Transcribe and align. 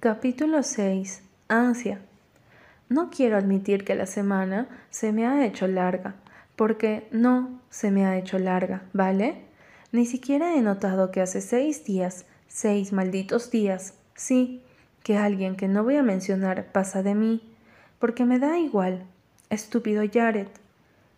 Capítulo 0.00 0.62
6. 0.62 1.24
Ansia. 1.48 1.98
No 2.88 3.10
quiero 3.10 3.36
admitir 3.36 3.84
que 3.84 3.96
la 3.96 4.06
semana 4.06 4.68
se 4.90 5.10
me 5.10 5.26
ha 5.26 5.44
hecho 5.44 5.66
larga, 5.66 6.14
porque 6.54 7.08
no 7.10 7.60
se 7.68 7.90
me 7.90 8.06
ha 8.06 8.16
hecho 8.16 8.38
larga, 8.38 8.84
¿vale? 8.92 9.42
Ni 9.90 10.06
siquiera 10.06 10.54
he 10.54 10.62
notado 10.62 11.10
que 11.10 11.20
hace 11.20 11.40
seis 11.40 11.84
días, 11.84 12.26
seis 12.46 12.92
malditos 12.92 13.50
días, 13.50 13.94
sí, 14.14 14.62
que 15.02 15.16
alguien 15.16 15.56
que 15.56 15.66
no 15.66 15.82
voy 15.82 15.96
a 15.96 16.04
mencionar 16.04 16.70
pasa 16.70 17.02
de 17.02 17.16
mí, 17.16 17.42
porque 17.98 18.24
me 18.24 18.38
da 18.38 18.56
igual. 18.56 19.02
Estúpido 19.50 20.04
Jared. 20.08 20.46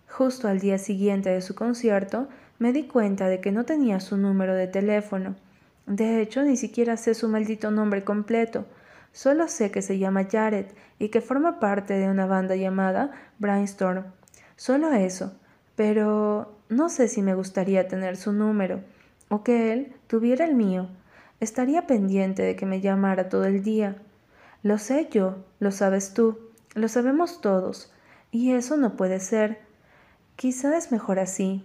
Justo 0.09 0.49
al 0.49 0.59
día 0.59 0.79
siguiente 0.79 1.29
de 1.29 1.43
su 1.43 1.55
concierto, 1.55 2.29
me 2.59 2.73
di 2.73 2.85
cuenta 2.85 3.29
de 3.29 3.43
que 3.43 3.53
no 3.53 3.67
tenía 3.67 4.01
su 4.01 4.17
número 4.17 4.55
de 4.55 4.69
teléfono 4.69 5.37
de 5.91 6.23
hecho, 6.23 6.45
ni 6.45 6.57
siquiera 6.57 6.97
sé 6.97 7.15
su 7.15 7.29
maldito 7.29 7.73
nombre 7.73 8.05
completo. 8.05 8.65
Solo 9.13 9.49
sé 9.49 9.73
que 9.73 9.83
se 9.83 9.99
llama 9.99 10.29
Jared 10.31 10.67
y 11.01 11.09
que 11.09 11.21
forma 11.21 11.59
parte 11.59 11.95
de 11.95 12.09
una 12.09 12.27
banda 12.27 12.55
llamada 12.55 13.11
Brainstorm. 13.41 14.05
Solo 14.55 14.93
eso. 14.93 15.33
Pero 15.75 16.55
no 16.69 16.91
sé 16.91 17.09
si 17.09 17.23
me 17.23 17.35
gustaría 17.35 17.89
tener 17.89 18.17
su 18.17 18.33
número 18.33 18.83
o 19.31 19.43
que 19.43 19.73
él 19.73 19.93
tuviera 20.07 20.45
el 20.45 20.55
mío. 20.55 20.87
Estaría 21.41 21.89
pendiente 21.89 22.45
de 22.45 22.55
que 22.55 22.67
me 22.67 22.81
llamara 22.81 23.29
todo 23.29 23.47
el 23.47 23.65
día. 23.65 23.97
Lo 24.63 24.79
sé 24.79 25.09
yo, 25.11 25.39
lo 25.59 25.73
sabes 25.73 26.15
tú, 26.15 26.39
lo 26.75 26.87
sabemos 26.87 27.41
todos, 27.41 27.93
y 28.31 28.53
eso 28.53 28.77
no 28.77 28.95
puede 28.95 29.19
ser. 29.19 29.59
Quizá 30.37 30.77
es 30.77 30.93
mejor 30.93 31.19
así. 31.19 31.65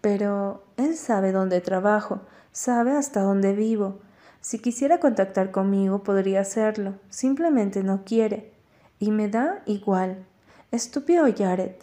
Pero 0.00 0.64
él 0.78 0.96
sabe 0.96 1.32
dónde 1.32 1.60
trabajo, 1.60 2.22
Sabe 2.52 2.92
hasta 2.92 3.22
dónde 3.22 3.52
vivo. 3.54 4.00
Si 4.40 4.58
quisiera 4.58 4.98
contactar 4.98 5.50
conmigo 5.50 6.02
podría 6.02 6.40
hacerlo. 6.40 6.94
Simplemente 7.08 7.82
no 7.82 8.04
quiere. 8.04 8.52
Y 8.98 9.10
me 9.10 9.28
da 9.28 9.62
igual. 9.66 10.24
Estúpido 10.72 11.26
Jared. 11.36 11.74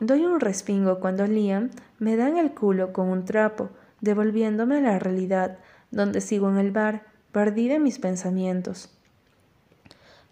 Doy 0.00 0.24
un 0.24 0.40
respingo 0.40 1.00
cuando 1.00 1.26
Liam 1.26 1.70
me 1.98 2.16
da 2.16 2.28
en 2.28 2.38
el 2.38 2.54
culo 2.54 2.92
con 2.92 3.08
un 3.08 3.24
trapo, 3.24 3.70
devolviéndome 4.00 4.78
a 4.78 4.80
la 4.80 4.98
realidad, 5.00 5.58
donde 5.90 6.20
sigo 6.20 6.48
en 6.48 6.58
el 6.58 6.70
bar, 6.70 7.02
perdida 7.32 7.74
en 7.74 7.82
mis 7.82 7.98
pensamientos. 7.98 8.90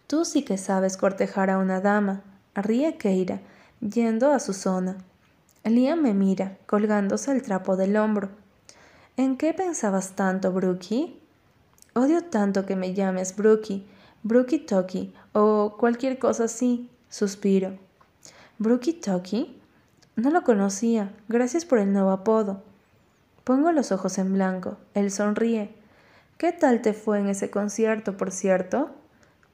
Tú 0.06 0.25
sí 0.25 0.45
que 0.45 0.56
sabes 0.56 0.97
cortejar 0.97 1.51
a 1.51 1.59
una 1.59 1.81
dama, 1.81 2.23
ríe 2.55 2.97
Keira, 2.97 3.41
yendo 3.81 4.31
a 4.31 4.39
su 4.39 4.53
zona. 4.53 4.99
Liam 5.65 6.01
me 6.01 6.15
mira, 6.15 6.59
colgándose 6.67 7.33
el 7.33 7.43
trapo 7.43 7.77
del 7.77 7.97
hombro. 7.97 8.28
¿En 9.19 9.39
qué 9.39 9.55
pensabas 9.55 10.14
tanto, 10.14 10.53
Brookie? 10.53 11.19
Odio 11.95 12.25
tanto 12.25 12.67
que 12.67 12.77
me 12.77 12.92
llames 12.92 13.34
Brookie, 13.34 13.86
Brookie 14.22 14.59
Toki 14.59 15.14
o 15.33 15.78
cualquier 15.78 16.19
cosa 16.19 16.45
así, 16.45 16.91
suspiro. 17.09 17.78
¿Brookie 18.59 18.92
Toki? 18.92 19.59
No 20.17 20.28
lo 20.31 20.42
conocía, 20.42 21.14
gracias 21.28 21.64
por 21.64 21.78
el 21.78 21.94
nuevo 21.94 22.11
apodo. 22.11 22.62
Pongo 23.42 23.72
los 23.72 23.91
ojos 23.91 24.19
en 24.19 24.34
blanco, 24.34 24.77
él 24.92 25.11
sonríe. 25.11 25.75
¿Qué 26.37 26.53
tal 26.53 26.83
te 26.83 26.92
fue 26.92 27.19
en 27.19 27.28
ese 27.28 27.48
concierto, 27.48 28.19
por 28.19 28.31
cierto? 28.31 28.91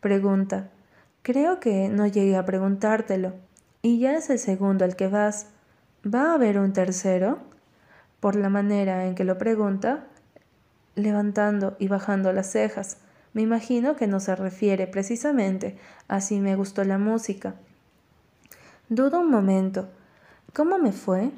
Pregunta. 0.00 0.70
Creo 1.22 1.60
que 1.60 1.88
no 1.88 2.08
llegué 2.08 2.34
a 2.34 2.44
preguntártelo. 2.44 3.34
Y 3.80 4.00
ya 4.00 4.16
es 4.16 4.28
el 4.28 4.40
segundo 4.40 4.84
al 4.84 4.96
que 4.96 5.06
vas. 5.06 5.46
¿Va 6.04 6.32
a 6.32 6.34
haber 6.34 6.58
un 6.58 6.72
tercero? 6.72 7.51
Por 8.22 8.36
la 8.36 8.48
manera 8.48 9.04
en 9.04 9.16
que 9.16 9.24
lo 9.24 9.36
pregunta, 9.36 10.04
levantando 10.94 11.74
y 11.80 11.88
bajando 11.88 12.32
las 12.32 12.52
cejas. 12.52 12.98
Me 13.32 13.42
imagino 13.42 13.96
que 13.96 14.06
no 14.06 14.20
se 14.20 14.36
refiere 14.36 14.86
precisamente 14.86 15.76
a 16.06 16.20
si 16.20 16.38
me 16.38 16.54
gustó 16.54 16.84
la 16.84 16.98
música. 16.98 17.56
Dudo 18.88 19.18
un 19.18 19.28
momento. 19.28 19.88
¿Cómo 20.52 20.78
me 20.78 20.92
fue? 20.92 21.32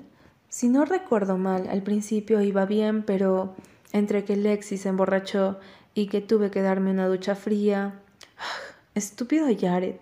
Si 0.50 0.68
no 0.68 0.84
recuerdo 0.84 1.38
mal, 1.38 1.68
al 1.70 1.82
principio 1.82 2.42
iba 2.42 2.66
bien, 2.66 3.02
pero 3.02 3.54
entre 3.92 4.26
que 4.26 4.36
Lexi 4.36 4.76
se 4.76 4.90
emborrachó 4.90 5.58
y 5.94 6.08
que 6.08 6.20
tuve 6.20 6.50
que 6.50 6.60
darme 6.60 6.90
una 6.90 7.08
ducha 7.08 7.34
fría. 7.34 7.94
Estúpido 8.94 9.46
Jared. 9.58 9.96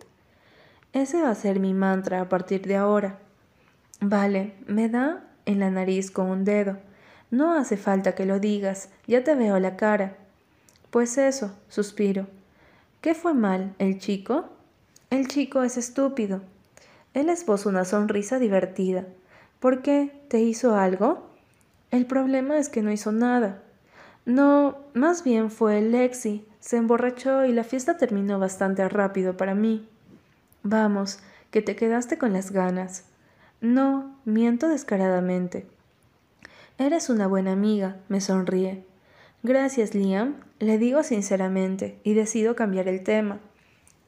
Ese 0.93 1.23
va 1.23 1.31
a 1.31 1.37
ser 1.37 1.61
mi 1.61 1.75
mantra 1.75 2.23
a 2.23 2.29
partir 2.29 2.67
de 2.67 2.75
ahora. 2.75 3.21
Vale, 4.01 4.55
me 4.67 4.89
da 4.89 5.29
en 5.47 5.61
la 5.61 5.71
nariz 5.71 6.11
con 6.11 6.27
un 6.27 6.45
dedo. 6.45 6.79
No 7.31 7.55
hace 7.55 7.77
falta 7.77 8.15
que 8.15 8.27
lo 8.27 8.39
digas, 8.41 8.89
ya 9.07 9.25
te 9.25 9.35
veo 9.35 9.59
la 9.59 9.77
cara. 9.77 10.17
Pues 10.91 11.17
eso, 11.19 11.57
suspiro. 11.69 12.27
¿Qué 13.01 13.15
fue 13.15 13.35
mal, 13.35 13.75
el 13.79 13.99
chico? 13.99 14.51
El 15.11 15.29
chico 15.29 15.63
es 15.63 15.77
estúpido. 15.77 16.43
Él 17.15 17.29
esbozó 17.29 17.69
una 17.69 17.85
sonrisa 17.85 18.39
divertida. 18.39 19.07
¿Por 19.61 19.83
qué? 19.83 20.13
¿Te 20.29 20.41
hizo 20.41 20.77
algo? 20.77 21.27
El 21.91 22.07
problema 22.07 22.59
es 22.59 22.69
que 22.69 22.83
no 22.83 22.91
hizo 22.91 23.13
nada. 23.13 23.63
No, 24.25 24.79
más 24.95 25.25
bien 25.25 25.51
fue 25.51 25.81
Lexi. 25.81 26.47
Se 26.61 26.77
emborrachó 26.77 27.45
y 27.45 27.53
la 27.53 27.65
fiesta 27.65 27.97
terminó 27.97 28.39
bastante 28.39 28.89
rápido 28.89 29.37
para 29.37 29.55
mí. 29.55 29.89
Vamos, 30.63 31.19
que 31.51 31.61
te 31.61 31.77
quedaste 31.77 32.19
con 32.19 32.33
las 32.33 32.51
ganas. 32.53 33.05
No, 33.63 34.17
miento 34.25 34.69
descaradamente. 34.69 35.69
Eres 36.79 37.09
una 37.09 37.29
buena 37.29 37.53
amiga, 37.53 37.97
me 38.09 38.21
sonríe. 38.21 38.85
Gracias, 39.45 39.95
Liam, 39.95 40.35
le 40.59 40.79
digo 40.79 41.05
sinceramente, 41.05 42.01
y 42.03 42.15
decido 42.15 42.57
cambiar 42.57 42.89
el 42.89 43.05
tema. 43.05 43.39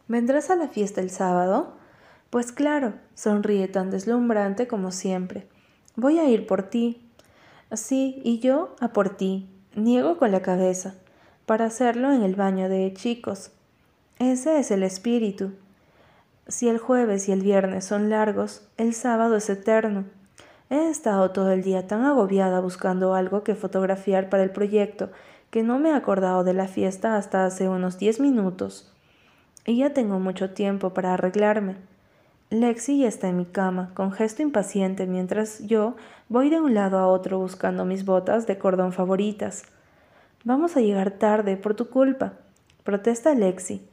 ¿Vendrás 0.09 0.51
a 0.51 0.57
la 0.57 0.67
fiesta 0.67 1.01
el 1.01 1.09
sábado? 1.09 1.75
Pues 2.31 2.51
claro, 2.51 2.95
sonríe 3.15 3.69
tan 3.69 3.93
deslumbrante 3.93 4.67
como 4.67 4.91
siempre. 4.91 5.47
Voy 5.95 6.19
a 6.19 6.29
ir 6.29 6.49
por 6.49 6.65
ti. 6.65 7.09
Sí, 7.73 8.21
y 8.25 8.41
yo 8.41 8.75
a 8.81 8.89
por 8.89 9.17
ti. 9.17 9.49
Niego 9.77 10.19
con 10.19 10.33
la 10.33 10.43
cabeza, 10.43 10.97
para 11.47 11.67
hacerlo 11.67 12.13
en 12.13 12.25
el 12.25 12.35
baño 12.35 12.69
de 12.69 12.93
chicos. 12.93 13.53
Ese 14.19 14.59
es 14.59 14.73
el 14.73 14.83
espíritu. 14.83 15.53
Si 16.47 16.69
el 16.69 16.79
jueves 16.79 17.29
y 17.29 17.33
el 17.33 17.41
viernes 17.41 17.87
son 17.87 18.11
largos, 18.11 18.69
el 18.77 18.93
sábado 18.93 19.37
es 19.37 19.49
eterno. 19.49 20.05
He 20.69 20.91
estado 20.91 21.31
todo 21.31 21.51
el 21.53 21.63
día 21.63 21.87
tan 21.87 22.05
agobiada 22.05 22.61
buscando 22.61 23.15
algo 23.15 23.43
que 23.43 23.55
fotografiar 23.55 24.29
para 24.29 24.43
el 24.43 24.51
proyecto 24.51 25.11
que 25.51 25.63
no 25.63 25.79
me 25.79 25.91
he 25.91 25.93
acordado 25.95 26.43
de 26.43 26.53
la 26.53 26.67
fiesta 26.67 27.17
hasta 27.17 27.47
hace 27.47 27.69
unos 27.69 27.97
diez 27.97 28.19
minutos. 28.19 28.93
Y 29.65 29.79
ya 29.79 29.95
tengo 29.95 30.19
mucho 30.19 30.51
tiempo 30.51 30.93
para 30.93 31.15
arreglarme. 31.15 31.77
Lexi 32.51 32.99
ya 32.99 33.09
está 33.09 33.29
en 33.29 33.37
mi 33.37 33.47
cama, 33.47 33.93
con 33.95 34.11
gesto 34.11 34.43
impaciente, 34.43 35.07
mientras 35.07 35.61
yo 35.61 35.95
voy 36.29 36.51
de 36.51 36.61
un 36.61 36.75
lado 36.75 36.99
a 36.99 37.07
otro 37.07 37.39
buscando 37.39 37.85
mis 37.85 38.05
botas 38.05 38.47
de 38.47 38.59
cordón 38.59 38.93
favoritas. 38.93 39.63
Vamos 40.43 40.77
a 40.77 40.81
llegar 40.81 41.13
tarde 41.13 41.57
por 41.57 41.75
tu 41.75 41.89
culpa, 41.89 42.35
protesta 42.83 43.33
Lexi. 43.35 43.89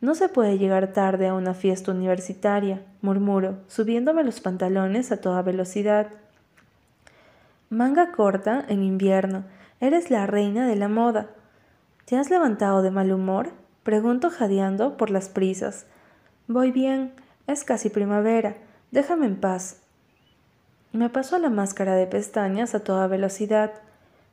No 0.00 0.14
se 0.14 0.28
puede 0.28 0.58
llegar 0.58 0.92
tarde 0.92 1.26
a 1.26 1.34
una 1.34 1.54
fiesta 1.54 1.90
universitaria, 1.90 2.82
murmuro, 3.02 3.58
subiéndome 3.66 4.22
los 4.22 4.40
pantalones 4.40 5.10
a 5.10 5.20
toda 5.20 5.42
velocidad. 5.42 6.08
Manga 7.68 8.12
corta 8.12 8.64
en 8.68 8.84
invierno, 8.84 9.44
eres 9.80 10.10
la 10.10 10.26
reina 10.26 10.68
de 10.68 10.76
la 10.76 10.88
moda. 10.88 11.30
¿Te 12.04 12.16
has 12.16 12.30
levantado 12.30 12.80
de 12.82 12.92
mal 12.92 13.12
humor? 13.12 13.50
Pregunto 13.82 14.30
jadeando 14.30 14.96
por 14.96 15.10
las 15.10 15.28
prisas. 15.28 15.86
Voy 16.46 16.70
bien, 16.70 17.12
es 17.48 17.64
casi 17.64 17.90
primavera, 17.90 18.56
déjame 18.92 19.26
en 19.26 19.36
paz. 19.36 19.82
Me 20.92 21.10
paso 21.10 21.38
la 21.38 21.50
máscara 21.50 21.96
de 21.96 22.06
pestañas 22.06 22.74
a 22.74 22.80
toda 22.80 23.08
velocidad. 23.08 23.72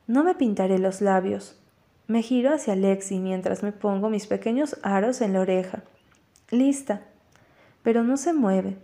No 0.08 0.24
me 0.24 0.36
pintaré 0.36 0.78
los 0.78 1.02
labios. 1.02 1.60
Me 2.08 2.22
giro 2.22 2.54
hacia 2.54 2.76
Lexi 2.76 3.20
mientras 3.20 3.64
me 3.64 3.72
pongo 3.72 4.10
mis 4.10 4.28
pequeños 4.28 4.78
aros 4.84 5.22
en 5.22 5.34
la 5.34 5.42
oreja. 5.42 5.84
Lista. 6.52 7.02
Pero 7.82 8.04
no 8.04 8.18
se 8.18 8.34
mueve. 8.34 8.78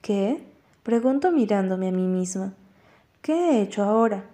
¿Qué? 0.00 0.42
Pregunto 0.82 1.32
mirándome 1.32 1.88
a 1.88 1.92
mí 1.92 2.06
misma. 2.06 2.54
¿Qué 3.20 3.34
he 3.34 3.62
hecho 3.62 3.82
ahora? 3.82 4.24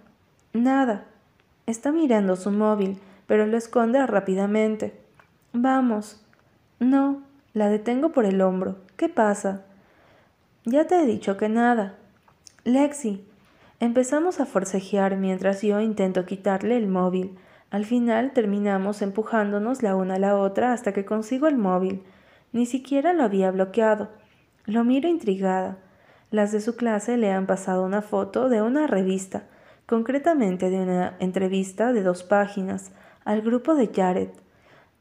Nada. 0.53 1.05
Está 1.65 1.91
mirando 1.91 2.35
su 2.37 2.51
móvil, 2.51 2.97
pero 3.27 3.45
lo 3.45 3.57
esconde 3.57 4.05
rápidamente. 4.05 4.93
Vamos. 5.51 6.21
No, 6.79 7.23
la 7.53 7.67
detengo 7.69 8.11
por 8.13 8.25
el 8.25 8.41
hombro. 8.41 8.77
¿Qué 8.95 9.09
pasa? 9.09 9.63
Ya 10.63 10.87
te 10.87 11.01
he 11.01 11.05
dicho 11.05 11.35
que 11.35 11.49
nada. 11.49 11.95
Lexi. 12.63 13.25
Empezamos 13.81 14.39
a 14.39 14.45
forcejear 14.45 15.17
mientras 15.17 15.61
yo 15.61 15.81
intento 15.81 16.25
quitarle 16.25 16.77
el 16.77 16.87
móvil 16.87 17.37
al 17.73 17.85
final 17.85 18.33
terminamos 18.33 19.01
empujándonos 19.01 19.81
la 19.81 19.95
una 19.95 20.13
a 20.13 20.19
la 20.19 20.37
otra 20.37 20.73
hasta 20.73 20.93
que 20.93 21.05
consigo 21.05 21.47
el 21.47 21.57
móvil. 21.57 22.03
Ni 22.51 22.67
siquiera 22.67 23.13
lo 23.13 23.23
había 23.23 23.49
bloqueado. 23.49 24.09
Lo 24.65 24.83
miro 24.83 25.09
intrigada. 25.09 25.79
Las 26.29 26.51
de 26.51 26.61
su 26.61 26.75
clase 26.75 27.17
le 27.17 27.31
han 27.31 27.47
pasado 27.47 27.83
una 27.83 28.03
foto 28.03 28.47
de 28.47 28.61
una 28.61 28.85
revista, 28.85 29.45
concretamente 29.87 30.69
de 30.69 30.81
una 30.81 31.15
entrevista 31.19 31.93
de 31.93 32.03
dos 32.03 32.21
páginas, 32.21 32.91
al 33.25 33.41
grupo 33.41 33.73
de 33.73 33.89
Jared. 33.91 34.29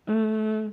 Mm, 0.07 0.73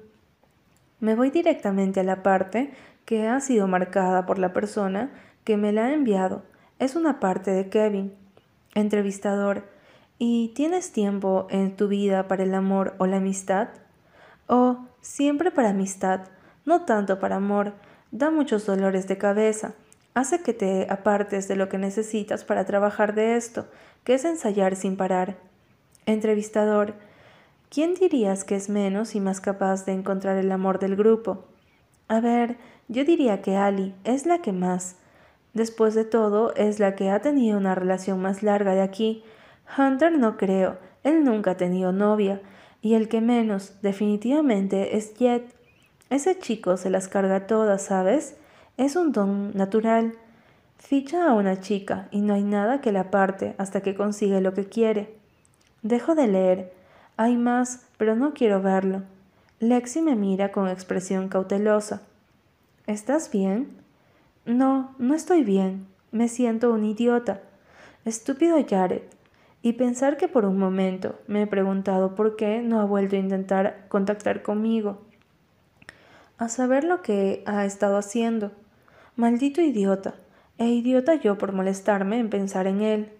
Me 1.01 1.15
voy 1.15 1.31
directamente 1.31 1.99
a 1.99 2.03
la 2.03 2.23
parte 2.23 2.71
que 3.03 3.27
ha 3.27 3.41
sido 3.41 3.67
marcada 3.67 4.25
por 4.25 4.39
la 4.39 4.53
persona 4.53 5.09
que 5.43 5.57
me 5.57 5.73
la 5.73 5.87
ha 5.87 5.93
enviado. 5.93 6.43
Es 6.79 6.95
una 6.95 7.19
parte 7.19 7.51
de 7.51 7.67
Kevin. 7.67 8.13
Entrevistador. 8.73 9.78
¿Y 10.21 10.49
tienes 10.49 10.91
tiempo 10.91 11.47
en 11.49 11.77
tu 11.77 11.87
vida 11.87 12.27
para 12.27 12.43
el 12.43 12.53
amor 12.53 12.93
o 12.97 13.05
la 13.05 13.17
amistad? 13.17 13.69
Oh, 14.47 14.85
siempre 14.99 15.49
para 15.49 15.69
amistad, 15.69 16.27
no 16.65 16.83
tanto 16.83 17.19
para 17.19 17.37
amor. 17.37 17.71
Da 18.11 18.29
muchos 18.29 18.65
dolores 18.65 19.07
de 19.07 19.17
cabeza. 19.17 19.75
Hace 20.15 20.41
que 20.41 20.53
te 20.53 20.87
apartes 20.89 21.47
de 21.47 21.55
lo 21.55 21.69
que 21.69 21.77
necesitas 21.77 22.43
para 22.43 22.65
trabajar 22.65 23.15
de 23.15 23.37
esto, 23.37 23.67
que 24.03 24.15
es 24.15 24.25
ensayar 24.25 24.75
sin 24.75 24.97
parar. 24.97 25.37
Entrevistador. 26.05 26.95
¿Quién 27.69 27.93
dirías 27.93 28.43
que 28.43 28.57
es 28.57 28.67
menos 28.67 29.15
y 29.15 29.21
más 29.21 29.39
capaz 29.39 29.85
de 29.85 29.93
encontrar 29.93 30.37
el 30.37 30.51
amor 30.51 30.79
del 30.79 30.97
grupo? 30.97 31.45
A 32.09 32.19
ver, 32.19 32.57
yo 32.89 33.05
diría 33.05 33.41
que 33.41 33.55
Ali 33.55 33.95
es 34.03 34.25
la 34.25 34.41
que 34.41 34.51
más. 34.51 34.97
Después 35.53 35.95
de 35.95 36.03
todo, 36.03 36.53
es 36.55 36.79
la 36.79 36.95
que 36.95 37.09
ha 37.09 37.21
tenido 37.21 37.57
una 37.57 37.73
relación 37.73 38.21
más 38.21 38.43
larga 38.43 38.73
de 38.73 38.81
aquí. 38.81 39.23
Hunter 39.77 40.17
no 40.17 40.37
creo, 40.37 40.77
él 41.03 41.23
nunca 41.23 41.51
ha 41.51 41.57
tenido 41.57 41.91
novia. 41.91 42.41
Y 42.81 42.93
el 42.93 43.09
que 43.09 43.21
menos, 43.21 43.73
definitivamente, 43.81 44.95
es 44.95 45.13
Jet. 45.15 45.53
Ese 46.09 46.39
chico 46.39 46.77
se 46.77 46.89
las 46.89 47.07
carga 47.07 47.45
todas, 47.45 47.83
¿sabes? 47.83 48.37
Es 48.77 48.95
un 48.95 49.11
don 49.11 49.55
natural. 49.55 50.13
Ficha 50.77 51.29
a 51.29 51.33
una 51.33 51.59
chica 51.59 52.07
y 52.09 52.21
no 52.21 52.33
hay 52.33 52.43
nada 52.43 52.79
que 52.79 52.93
la 52.93 53.01
aparte 53.01 53.53
hasta 53.57 53.81
que 53.81 53.95
consigue 53.95 54.39
lo 54.39 54.53
que 54.53 54.65
quiere. 54.65 55.13
Dejo 55.81 56.15
de 56.15 56.27
leer. 56.27 56.73
Hay 57.17 57.35
más, 57.35 57.85
pero 57.97 58.15
no 58.15 58.33
quiero 58.33 58.61
verlo. 58.61 59.03
Lexi 59.59 60.01
me 60.01 60.15
mira 60.15 60.53
con 60.53 60.69
expresión 60.69 61.27
cautelosa. 61.27 62.03
¿Estás 62.87 63.29
bien? 63.29 63.77
No, 64.45 64.95
no 64.97 65.13
estoy 65.15 65.43
bien. 65.43 65.85
Me 66.11 66.29
siento 66.29 66.71
un 66.71 66.85
idiota. 66.85 67.41
Estúpido 68.05 68.55
Jared. 68.67 69.01
Y 69.61 69.73
pensar 69.73 70.17
que 70.17 70.27
por 70.27 70.45
un 70.45 70.57
momento 70.57 71.19
me 71.27 71.41
he 71.41 71.47
preguntado 71.47 72.15
por 72.15 72.35
qué 72.35 72.61
no 72.61 72.79
ha 72.79 72.85
vuelto 72.85 73.15
a 73.15 73.19
intentar 73.19 73.85
contactar 73.89 74.41
conmigo. 74.41 75.01
A 76.37 76.47
saber 76.47 76.85
lo 76.85 77.01
que 77.01 77.43
ha 77.45 77.65
estado 77.65 77.97
haciendo. 77.97 78.51
Maldito 79.15 79.61
idiota. 79.61 80.15
E 80.57 80.67
idiota 80.67 81.15
yo 81.15 81.37
por 81.37 81.51
molestarme 81.51 82.19
en 82.19 82.29
pensar 82.29 82.67
en 82.67 82.81
él. 82.81 83.11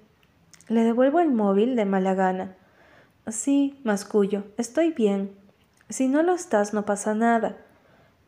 Le 0.70 0.84
devuelvo 0.84 1.20
el 1.20 1.32
móvil 1.32 1.76
de 1.76 1.86
mala 1.86 2.14
gana. 2.14 2.56
Sí, 3.28 3.80
mascullo, 3.84 4.44
estoy 4.58 4.92
bien. 4.92 5.32
Si 5.90 6.08
no 6.08 6.24
lo 6.24 6.34
estás, 6.34 6.74
no 6.74 6.86
pasa 6.86 7.14
nada. 7.16 7.58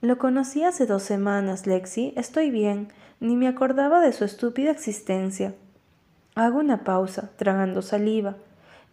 Lo 0.01 0.17
conocí 0.17 0.63
hace 0.63 0.87
dos 0.87 1.03
semanas, 1.03 1.67
Lexi. 1.67 2.13
Estoy 2.17 2.49
bien. 2.49 2.89
Ni 3.19 3.35
me 3.35 3.47
acordaba 3.47 4.01
de 4.01 4.11
su 4.13 4.25
estúpida 4.25 4.71
existencia. 4.71 5.53
Hago 6.33 6.59
una 6.59 6.85
pausa, 6.85 7.31
tragando 7.35 7.81
saliva. 7.81 8.37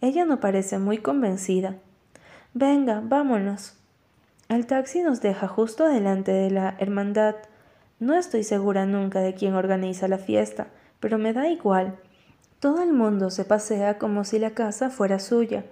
Ella 0.01 0.25
no 0.25 0.41
parece 0.41 0.77
muy 0.77 0.97
convencida. 0.97 1.75
Venga, 2.53 3.01
vámonos. 3.03 3.75
El 4.49 4.65
taxi 4.65 5.01
nos 5.03 5.21
deja 5.21 5.47
justo 5.47 5.87
delante 5.87 6.31
de 6.31 6.51
la 6.51 6.75
hermandad. 6.79 7.35
No 7.99 8.15
estoy 8.15 8.43
segura 8.43 8.85
nunca 8.85 9.21
de 9.21 9.35
quién 9.35 9.53
organiza 9.53 10.07
la 10.07 10.17
fiesta, 10.17 10.67
pero 10.99 11.17
me 11.17 11.31
da 11.31 11.47
igual. 11.47 11.97
Todo 12.59 12.83
el 12.83 12.91
mundo 12.91 13.29
se 13.29 13.45
pasea 13.45 13.97
como 13.97 14.25
si 14.25 14.37
la 14.37 14.51
casa 14.51 14.89
fuera 14.89 15.19
suya. 15.19 15.63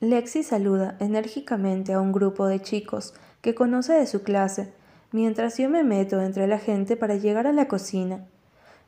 Lexi 0.00 0.42
saluda 0.42 0.96
enérgicamente 0.98 1.92
a 1.92 2.00
un 2.00 2.12
grupo 2.12 2.46
de 2.46 2.60
chicos 2.60 3.12
que 3.42 3.54
conoce 3.54 3.92
de 3.92 4.06
su 4.06 4.22
clase, 4.22 4.72
mientras 5.10 5.58
yo 5.58 5.68
me 5.68 5.84
meto 5.84 6.22
entre 6.22 6.46
la 6.46 6.58
gente 6.58 6.96
para 6.96 7.16
llegar 7.16 7.46
a 7.46 7.52
la 7.52 7.68
cocina. 7.68 8.24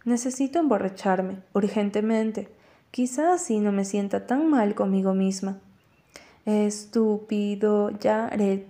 Necesito 0.04 0.58
emborracharme, 0.58 1.38
urgentemente. 1.54 2.48
Quizá 2.90 3.32
así 3.32 3.58
no 3.60 3.72
me 3.72 3.86
sienta 3.86 4.26
tan 4.26 4.50
mal 4.50 4.74
conmigo 4.74 5.14
misma. 5.14 5.58
Estúpido 6.44 7.90
Jared. 8.02 8.64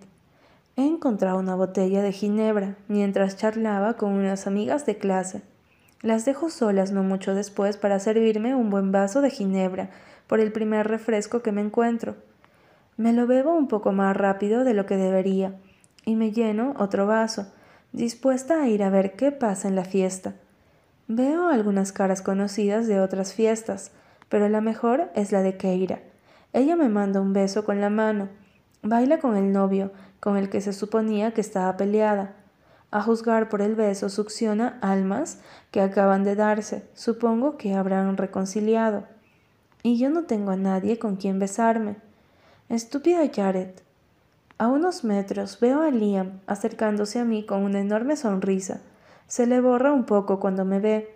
He 0.77 0.87
encontrado 0.87 1.41
una 1.41 1.57
botella 1.57 2.03
de 2.03 2.13
ginebra 2.13 2.77
mientras 2.87 3.37
charlaba 3.37 3.95
con 3.95 4.13
unas 4.13 4.47
amigas 4.47 4.87
de 4.87 4.97
clase. 4.97 5.43
Las 6.03 6.25
dejo 6.25 6.51
solas 6.51 6.93
no 6.93 7.03
mucho 7.03 7.35
después 7.35 7.79
para 7.79 7.99
servirme 7.99 8.55
un 8.55 8.71
buen 8.71 8.93
vaso 8.93 9.21
de 9.21 9.31
ginebra 9.31 9.91
por 10.29 10.39
el 10.39 10.53
primer 10.53 10.87
refresco 10.87 11.43
que 11.43 11.51
me 11.51 11.63
encuentro. 11.63 12.15
Me 12.97 13.13
lo 13.13 13.27
bebo 13.27 13.57
un 13.57 13.67
poco 13.67 13.91
más 13.91 14.17
rápido 14.17 14.63
de 14.63 14.75
lo 14.75 14.87
que 14.87 14.97
debería 14.97 15.57
y 16.05 16.15
me 16.15 16.31
lleno 16.31 16.75
otro 16.79 17.09
vaso, 17.09 17.53
dispuesta 17.93 18.63
a 18.63 18.69
ir 18.69 18.85
a 18.85 18.91
ver 18.91 19.17
qué 19.17 19.33
pasa 19.33 19.67
en 19.67 19.75
la 19.75 19.85
fiesta. 19.85 20.35
Veo 21.07 21.49
algunas 21.49 21.93
caras 21.93 22.23
conocidas 22.23 22.87
de 22.87 23.01
otras 23.01 23.35
fiestas, 23.35 23.91
pero 24.31 24.49
la 24.49 24.63
mejor 24.63 25.11
es 25.15 25.33
la 25.33 25.43
de 25.43 25.57
Keira. 25.59 26.01
Ella 26.55 26.77
me 26.77 26.89
manda 26.89 27.21
un 27.21 27.35
beso 27.35 27.65
con 27.65 27.81
la 27.83 27.91
mano. 27.91 28.29
Baila 28.83 29.19
con 29.19 29.37
el 29.37 29.53
novio, 29.53 29.93
con 30.19 30.39
el 30.39 30.49
que 30.49 30.63
se 30.63 30.73
suponía 30.73 31.33
que 31.33 31.43
estaba 31.43 31.77
peleada. 31.77 32.37
A 32.91 33.03
juzgar 33.03 33.51
por 33.51 33.61
el 33.61 33.75
beso, 33.75 34.09
succiona 34.09 34.79
almas 34.81 35.41
que 35.71 35.83
acaban 35.83 36.25
de 36.25 36.37
darse. 36.37 36.89
Supongo 36.95 37.59
que 37.59 37.75
habrán 37.75 38.17
reconciliado. 38.17 39.05
Y 39.83 39.99
yo 39.99 40.09
no 40.09 40.23
tengo 40.25 40.53
a 40.53 40.57
nadie 40.57 40.99
con 40.99 41.17
quien 41.17 41.39
besarme. 41.39 41.97
Estúpida 42.71 43.29
Jared. 43.35 43.71
A 44.57 44.69
unos 44.69 45.05
metros 45.05 45.61
veo 45.61 45.83
a 45.83 45.91
Liam 45.91 46.41
acercándose 46.47 47.19
a 47.19 47.25
mí 47.25 47.45
con 47.45 47.63
una 47.63 47.81
enorme 47.81 48.17
sonrisa. 48.17 48.81
Se 49.27 49.47
le 49.47 49.61
borra 49.61 49.93
un 49.93 50.05
poco 50.05 50.39
cuando 50.39 50.65
me 50.65 50.81
ve. 50.81 51.15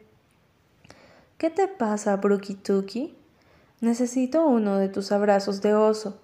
¿Qué 1.37 1.50
te 1.50 1.69
pasa, 1.69 2.16
Brookie 2.16 2.55
Tuki? 2.55 3.14
Necesito 3.81 4.44
uno 4.44 4.76
de 4.76 4.88
tus 4.88 5.12
abrazos 5.12 5.62
de 5.62 5.75
oso. 5.75 6.20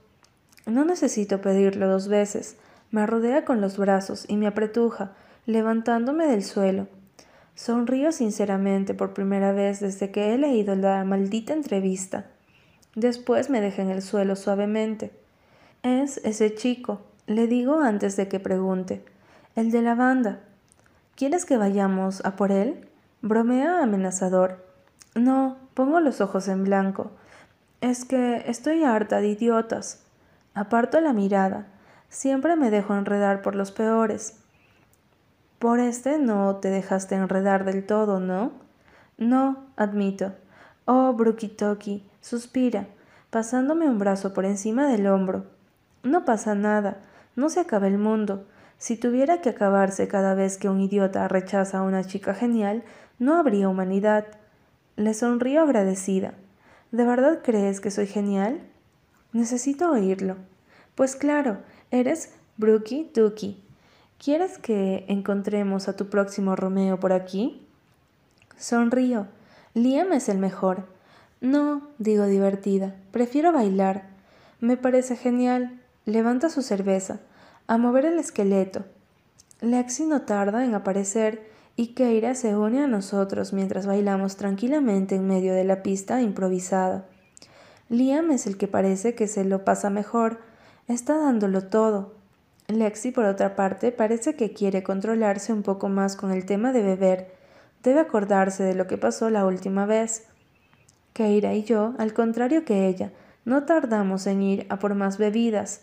No 0.67 0.85
necesito 0.85 1.41
pedirlo 1.41 1.89
dos 1.89 2.09
veces. 2.09 2.57
Me 2.91 3.07
rodea 3.07 3.45
con 3.45 3.61
los 3.61 3.77
brazos 3.77 4.25
y 4.29 4.37
me 4.37 4.47
apretuja, 4.47 5.13
levantándome 5.47 6.27
del 6.27 6.43
suelo. 6.43 6.89
Sonrío 7.55 8.11
sinceramente 8.11 8.95
por 8.95 9.15
primera 9.15 9.53
vez 9.53 9.79
desde 9.81 10.11
que 10.11 10.35
he 10.35 10.39
leído 10.39 10.75
la 10.75 11.05
maldita 11.05 11.53
entrevista. 11.53 12.27
Después 12.97 13.51
me 13.51 13.61
deja 13.61 13.83
en 13.83 13.91
el 13.91 14.03
suelo 14.03 14.37
suavemente. 14.37 15.13
Es 15.83 16.21
ese 16.25 16.55
chico, 16.55 17.03
le 17.27 17.47
digo 17.47 17.81
antes 17.81 18.17
de 18.17 18.29
que 18.29 18.41
pregunte. 18.41 19.05
El 19.55 19.71
de 19.71 19.83
la 19.83 19.95
banda. 19.95 20.41
¿Quieres 21.17 21.45
que 21.45 21.57
vayamos 21.57 22.25
a 22.25 22.35
por 22.35 22.51
él? 22.51 22.89
Bromea 23.23 23.83
amenazador. 23.83 24.65
No, 25.15 25.57
pongo 25.75 26.01
los 26.01 26.21
ojos 26.21 26.49
en 26.49 26.65
blanco. 26.65 27.13
Es 27.81 28.05
que 28.05 28.43
estoy 28.47 28.83
harta 28.83 29.21
de 29.21 29.29
idiotas. 29.29 30.03
Aparto 30.55 31.01
la 31.01 31.13
mirada. 31.13 31.69
Siempre 32.09 32.57
me 32.57 32.71
dejo 32.71 32.97
enredar 32.97 33.43
por 33.43 33.55
los 33.55 33.71
peores. 33.71 34.41
Por 35.61 35.79
este 35.79 36.19
no 36.19 36.57
te 36.57 36.71
dejaste 36.71 37.15
enredar 37.15 37.65
del 37.65 37.87
todo, 37.87 38.19
¿no? 38.19 38.51
No, 39.17 39.67
admito. 39.77 40.33
Oh, 40.85 41.13
Brukitoki, 41.13 42.05
suspira, 42.21 42.89
pasándome 43.31 43.89
un 43.89 44.01
brazo 44.01 44.35
por 44.35 44.45
encima 44.45 44.89
del 44.89 45.07
hombro. 45.07 45.45
No 46.03 46.25
pasa 46.25 46.57
nada, 46.57 46.99
no 47.37 47.49
se 47.49 47.61
acaba 47.61 47.87
el 47.87 47.99
mundo. 47.99 48.47
Si 48.79 48.97
tuviera 48.97 49.41
que 49.41 49.51
acabarse 49.51 50.09
cada 50.09 50.35
vez 50.35 50.59
que 50.59 50.69
un 50.69 50.81
idiota 50.81 51.27
rechaza 51.29 51.79
a 51.79 51.83
una 51.83 52.05
chica 52.05 52.35
genial, 52.35 52.83
no 53.19 53.37
habría 53.37 53.69
humanidad. 53.69 54.27
Le 54.97 55.15
sonrío 55.15 55.63
agradecida. 55.63 56.35
¿De 56.93 57.05
verdad 57.05 57.41
crees 57.43 57.81
que 57.81 57.91
soy 57.91 58.07
genial? 58.07 58.61
Necesito 59.33 59.91
oírlo. 59.91 60.37
Pues 60.95 61.17
claro, 61.17 61.59
eres 61.91 62.33
Brookie 62.57 63.11
Dookie. 63.15 63.61
¿Quieres 64.23 64.59
que 64.59 65.05
encontremos 65.09 65.89
a 65.89 65.97
tu 65.97 66.09
próximo 66.09 66.55
Romeo 66.55 67.01
por 67.01 67.13
aquí? 67.13 67.67
Sonrío. 68.57 69.27
Liam 69.75 70.13
es 70.13 70.29
el 70.29 70.39
mejor. 70.39 70.87
No, 71.41 71.83
digo 71.99 72.27
divertida, 72.27 72.95
prefiero 73.11 73.53
bailar. 73.53 74.05
Me 74.61 74.77
parece 74.77 75.17
genial. 75.17 75.81
Levanta 76.07 76.49
su 76.49 76.63
cerveza, 76.63 77.21
a 77.67 77.79
mover 77.79 78.05
el 78.07 78.19
esqueleto. 78.19 78.85
Lexi 79.61 80.05
no 80.05 80.23
tarda 80.23 80.65
en 80.65 80.75
aparecer 80.75 81.49
y 81.77 81.95
Keira 81.95 82.35
se 82.35 82.57
une 82.57 82.83
a 82.83 82.87
nosotros 82.87 83.53
mientras 83.53 83.87
bailamos 83.87 84.37
tranquilamente 84.37 85.17
en 85.17 85.27
medio 85.27 85.55
de 85.55 85.65
la 85.65 85.83
pista 85.83 86.21
improvisada. 86.23 87.07
Liam 87.89 88.31
es 88.31 88.47
el 88.47 88.57
que 88.57 88.69
parece 88.69 89.15
que 89.15 89.27
se 89.27 89.45
lo 89.45 89.65
pasa 89.65 89.91
mejor, 89.91 90.39
está 90.89 91.17
dándolo 91.17 91.65
todo. 91.65 92.15
Lexi, 92.69 93.11
por 93.11 93.27
otra 93.27 93.57
parte, 93.57 93.93
parece 93.93 94.37
que 94.37 94.53
quiere 94.53 94.83
controlarse 94.83 95.53
un 95.53 95.63
poco 95.63 95.89
más 95.89 96.17
con 96.17 96.31
el 96.31 96.47
tema 96.47 96.73
de 96.73 96.83
beber. 96.83 97.35
Debe 97.83 98.01
acordarse 98.01 98.63
de 98.63 98.75
lo 98.75 98.87
que 98.87 98.97
pasó 98.97 99.29
la 99.29 99.45
última 99.45 99.85
vez. 99.85 100.27
Keira 101.13 101.53
y 101.55 101.65
yo, 101.65 101.95
al 101.99 102.15
contrario 102.15 102.65
que 102.65 102.89
ella, 102.89 103.13
no 103.45 103.65
tardamos 103.65 104.27
en 104.27 104.43
ir 104.43 104.67
a 104.71 104.79
por 104.79 104.95
más 104.95 105.19
bebidas. 105.19 105.83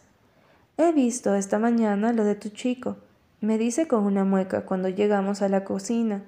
He 0.84 0.94
visto 0.94 1.36
esta 1.36 1.60
mañana 1.60 2.12
lo 2.12 2.24
de 2.24 2.34
tu 2.34 2.50
chico. 2.50 2.98
me 3.40 3.60
dice 3.60 3.88
con 3.88 4.04
una 4.04 4.26
mueca 4.26 4.66
cuando 4.66 4.90
llegamos 4.90 5.44
a 5.44 5.48
la 5.48 5.64
cocina. 5.64 6.24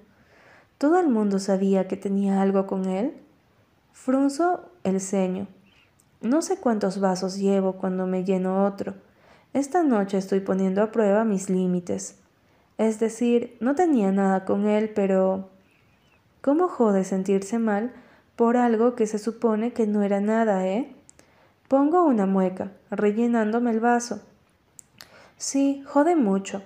¿Todo 0.77 1.00
el 1.00 1.10
mundo 1.10 1.39
sabía 1.39 1.88
que 1.88 1.98
tenía 1.98 2.39
algo 2.39 2.67
con 2.67 2.86
él? 2.86 3.15
Frunzo 3.93 4.69
el 4.83 5.01
ceño. 5.01 5.48
No 6.22 6.43
sé 6.43 6.57
cuántos 6.57 7.00
vasos 7.00 7.39
llevo 7.39 7.77
cuando 7.77 8.05
me 8.05 8.25
lleno 8.25 8.63
otro. 8.67 8.93
Esta 9.53 9.81
noche 9.81 10.19
estoy 10.19 10.41
poniendo 10.41 10.83
a 10.83 10.91
prueba 10.91 11.24
mis 11.24 11.50
límites. 11.50 12.19
Es 12.77 13.00
decir, 13.00 13.57
no 13.60 13.74
tenía 13.74 14.12
nada 14.12 14.45
con 14.45 14.67
él, 14.67 14.91
pero... 14.93 15.50
¿Cómo 16.41 16.67
jode 16.67 17.05
sentirse 17.05 17.57
mal 17.57 17.91
por 18.36 18.57
algo 18.57 18.93
que 18.93 19.07
se 19.07 19.17
supone 19.17 19.74
que 19.74 19.88
no 19.88 20.03
era 20.03 20.22
nada, 20.22 20.67
eh? 20.67 20.93
Pongo 21.67 22.05
una 22.05 22.27
mueca, 22.27 22.72
rellenándome 22.91 23.72
el 23.72 23.79
vaso. 23.79 24.22
Sí, 25.37 25.83
jode 25.85 26.15
mucho. 26.15 26.61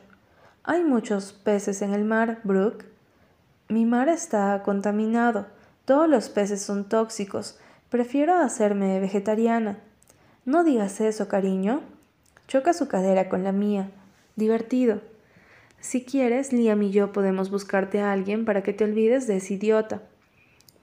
Hay 0.64 0.84
muchos 0.84 1.34
peces 1.34 1.82
en 1.82 1.94
el 1.94 2.04
mar, 2.04 2.42
Brooke. 2.44 2.86
Mi 3.70 3.86
mar 3.86 4.10
está 4.10 4.62
contaminado. 4.64 5.48
Todos 5.86 6.10
los 6.10 6.30
peces 6.30 6.62
son 6.62 6.90
tóxicos. 6.90 7.58
Prefiero 7.90 8.36
hacerme 8.36 9.00
vegetariana. 9.00 9.80
No 10.46 10.64
digas 10.64 11.00
eso, 11.02 11.28
cariño. 11.28 11.82
Choca 12.48 12.74
su 12.74 12.88
cadera 12.88 13.30
con 13.30 13.44
la 13.44 13.52
mía. 13.52 13.92
Divertido. 14.36 15.02
Si 15.80 16.04
quieres, 16.04 16.52
Liam 16.54 16.82
y 16.84 16.92
yo 16.92 17.12
podemos 17.12 17.50
buscarte 17.50 18.02
a 18.02 18.12
alguien 18.12 18.46
para 18.46 18.64
que 18.64 18.74
te 18.74 18.84
olvides 18.84 19.28
de 19.28 19.38
ese 19.38 19.56
idiota. 19.56 20.02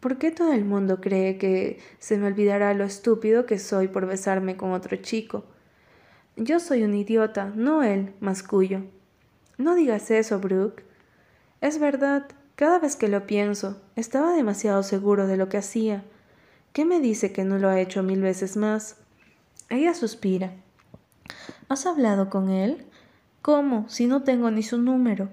¿Por 0.00 0.18
qué 0.18 0.30
todo 0.30 0.52
el 0.52 0.64
mundo 0.64 1.00
cree 1.00 1.38
que 1.38 1.78
se 1.98 2.18
me 2.18 2.26
olvidará 2.26 2.74
lo 2.74 2.84
estúpido 2.84 3.46
que 3.46 3.58
soy 3.58 3.88
por 3.88 4.06
besarme 4.06 4.56
con 4.56 4.72
otro 4.72 4.96
chico? 4.96 5.44
Yo 6.36 6.58
soy 6.58 6.82
un 6.82 6.94
idiota, 6.94 7.52
no 7.54 7.82
él, 7.84 8.12
mascullo. 8.20 8.82
No 9.56 9.76
digas 9.76 10.10
eso, 10.10 10.40
Brooke. 10.40 10.84
Es 11.60 11.78
verdad, 11.78 12.26
cada 12.56 12.80
vez 12.80 12.96
que 12.96 13.08
lo 13.08 13.26
pienso, 13.26 13.80
estaba 13.94 14.32
demasiado 14.32 14.82
seguro 14.82 15.28
de 15.28 15.36
lo 15.36 15.48
que 15.48 15.58
hacía. 15.58 16.04
¿Qué 16.72 16.84
me 16.84 16.98
dice 17.00 17.32
que 17.32 17.44
no 17.44 17.58
lo 17.58 17.68
ha 17.68 17.80
hecho 17.80 18.02
mil 18.02 18.20
veces 18.20 18.56
más? 18.56 18.96
Ella 19.70 19.94
suspira. 19.94 20.54
¿Has 21.68 21.86
hablado 21.86 22.30
con 22.30 22.50
él? 22.50 22.84
¿Cómo, 23.40 23.88
si 23.88 24.06
no 24.06 24.24
tengo 24.24 24.50
ni 24.50 24.64
su 24.64 24.78
número? 24.78 25.28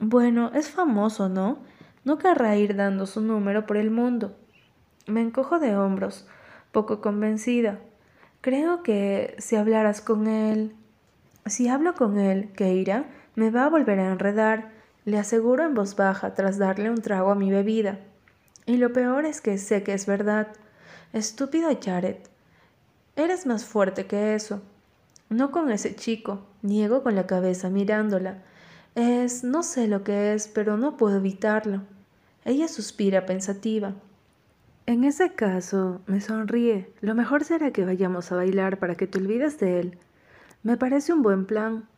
Bueno, 0.00 0.50
es 0.52 0.68
famoso, 0.68 1.28
¿no? 1.28 1.58
No 2.04 2.18
querrá 2.18 2.56
ir 2.56 2.74
dando 2.74 3.06
su 3.06 3.20
número 3.20 3.66
por 3.66 3.76
el 3.76 3.92
mundo. 3.92 4.36
Me 5.06 5.20
encojo 5.20 5.60
de 5.60 5.76
hombros, 5.76 6.26
poco 6.72 7.00
convencida. 7.00 7.78
Creo 8.44 8.82
que 8.82 9.34
si 9.38 9.56
hablaras 9.56 10.02
con 10.02 10.26
él... 10.26 10.76
Si 11.46 11.68
hablo 11.68 11.94
con 11.94 12.18
él, 12.18 12.52
Keira, 12.52 13.06
me 13.36 13.48
va 13.48 13.64
a 13.64 13.70
volver 13.70 13.98
a 13.98 14.12
enredar, 14.12 14.70
le 15.06 15.16
aseguro 15.16 15.64
en 15.64 15.72
voz 15.72 15.96
baja 15.96 16.34
tras 16.34 16.58
darle 16.58 16.90
un 16.90 17.00
trago 17.00 17.30
a 17.30 17.36
mi 17.36 17.50
bebida. 17.50 18.00
Y 18.66 18.76
lo 18.76 18.92
peor 18.92 19.24
es 19.24 19.40
que 19.40 19.56
sé 19.56 19.82
que 19.82 19.94
es 19.94 20.04
verdad. 20.04 20.48
Estúpido 21.14 21.70
Jared. 21.82 22.18
Eres 23.16 23.46
más 23.46 23.64
fuerte 23.64 24.04
que 24.04 24.34
eso. 24.34 24.60
No 25.30 25.50
con 25.50 25.70
ese 25.70 25.96
chico, 25.96 26.44
niego 26.60 27.02
con 27.02 27.14
la 27.14 27.26
cabeza 27.26 27.70
mirándola. 27.70 28.42
Es, 28.94 29.42
no 29.42 29.62
sé 29.62 29.88
lo 29.88 30.04
que 30.04 30.34
es, 30.34 30.48
pero 30.48 30.76
no 30.76 30.98
puedo 30.98 31.16
evitarlo. 31.16 31.80
Ella 32.44 32.68
suspira 32.68 33.24
pensativa. 33.24 33.94
En 34.86 35.02
ese 35.04 35.32
caso, 35.32 36.02
me 36.06 36.20
sonríe. 36.20 36.92
Lo 37.00 37.14
mejor 37.14 37.42
será 37.44 37.70
que 37.70 37.86
vayamos 37.86 38.30
a 38.30 38.36
bailar 38.36 38.78
para 38.78 38.96
que 38.96 39.06
te 39.06 39.18
olvides 39.18 39.58
de 39.58 39.80
él. 39.80 39.98
Me 40.62 40.76
parece 40.76 41.14
un 41.14 41.22
buen 41.22 41.46
plan. 41.46 41.88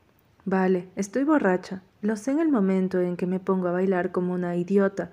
Vale, 0.45 0.88
estoy 0.95 1.25
borracha. 1.25 1.83
Lo 2.00 2.16
sé 2.16 2.31
en 2.31 2.38
el 2.38 2.49
momento 2.49 3.00
en 3.00 3.16
que 3.16 3.26
me 3.26 3.40
pongo 3.40 3.66
a 3.66 3.73
bailar 3.73 4.12
como 4.12 4.35
una 4.35 4.55
idiota. 4.55 5.11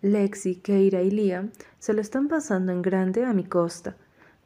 Lexi, 0.00 0.56
Keira 0.56 1.02
y 1.02 1.10
Liam 1.10 1.50
se 1.80 1.92
lo 1.92 2.00
están 2.00 2.28
pasando 2.28 2.70
en 2.70 2.82
grande 2.82 3.24
a 3.24 3.32
mi 3.32 3.42
costa. 3.42 3.96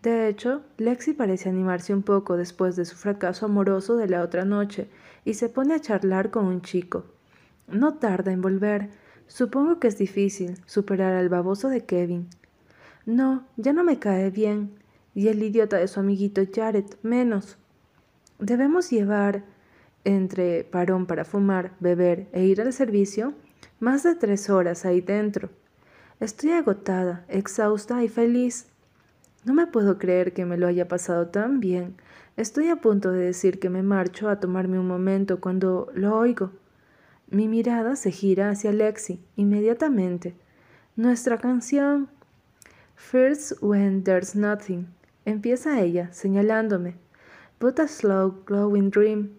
De 0.02 0.26
hecho, 0.26 0.62
Lexi 0.78 1.12
parece 1.12 1.50
animarse 1.50 1.92
un 1.92 2.02
poco 2.02 2.38
después 2.38 2.74
de 2.76 2.86
su 2.86 2.96
fracaso 2.96 3.44
amoroso 3.44 3.96
de 3.96 4.08
la 4.08 4.22
otra 4.22 4.46
noche 4.46 4.88
y 5.26 5.34
se 5.34 5.50
pone 5.50 5.74
a 5.74 5.80
charlar 5.80 6.30
con 6.30 6.46
un 6.46 6.62
chico. 6.62 7.04
No 7.68 7.96
tarda 7.96 8.32
en 8.32 8.40
volver. 8.40 8.88
Supongo 9.26 9.78
que 9.78 9.88
es 9.88 9.98
difícil 9.98 10.56
superar 10.64 11.12
al 11.12 11.28
baboso 11.28 11.68
de 11.68 11.84
Kevin. 11.84 12.30
No, 13.06 13.46
ya 13.56 13.72
no 13.72 13.84
me 13.84 13.98
cae 13.98 14.30
bien. 14.30 14.74
Y 15.14 15.28
el 15.28 15.42
idiota 15.42 15.76
de 15.76 15.88
su 15.88 16.00
amiguito 16.00 16.42
Jared, 16.52 16.86
menos. 17.02 17.58
Debemos 18.38 18.90
llevar, 18.90 19.44
entre 20.04 20.64
parón 20.64 21.06
para 21.06 21.24
fumar, 21.24 21.72
beber 21.80 22.28
e 22.32 22.44
ir 22.44 22.60
al 22.60 22.72
servicio, 22.72 23.34
más 23.80 24.02
de 24.02 24.14
tres 24.14 24.48
horas 24.50 24.84
ahí 24.84 25.00
dentro. 25.00 25.50
Estoy 26.20 26.50
agotada, 26.50 27.24
exhausta 27.28 28.02
y 28.04 28.08
feliz. 28.08 28.66
No 29.44 29.54
me 29.54 29.66
puedo 29.66 29.98
creer 29.98 30.32
que 30.32 30.44
me 30.44 30.56
lo 30.56 30.68
haya 30.68 30.86
pasado 30.86 31.26
tan 31.28 31.58
bien. 31.58 31.96
Estoy 32.36 32.68
a 32.68 32.76
punto 32.76 33.10
de 33.10 33.24
decir 33.24 33.58
que 33.58 33.70
me 33.70 33.82
marcho 33.82 34.28
a 34.28 34.38
tomarme 34.38 34.78
un 34.78 34.86
momento 34.86 35.40
cuando 35.40 35.90
lo 35.94 36.16
oigo. 36.16 36.52
Mi 37.28 37.48
mirada 37.48 37.96
se 37.96 38.12
gira 38.12 38.50
hacia 38.50 38.72
Lexi 38.72 39.20
inmediatamente. 39.36 40.34
Nuestra 40.94 41.38
canción 41.38 42.08
First 42.94 43.62
When 43.62 44.04
There's 44.04 44.34
Nothing. 44.34 44.86
Empieza 45.24 45.80
ella, 45.80 46.12
señalándome. 46.12 46.94
But 47.60 47.78
a 47.78 47.88
slow, 47.88 48.42
glowing 48.46 48.90
dream. 48.90 49.30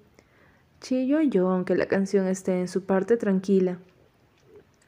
Chillo 0.79 1.21
yo 1.21 1.49
aunque 1.49 1.75
la 1.75 1.87
canción 1.87 2.27
esté 2.27 2.59
en 2.59 2.67
su 2.67 2.83
parte 2.83 3.17
tranquila. 3.17 3.79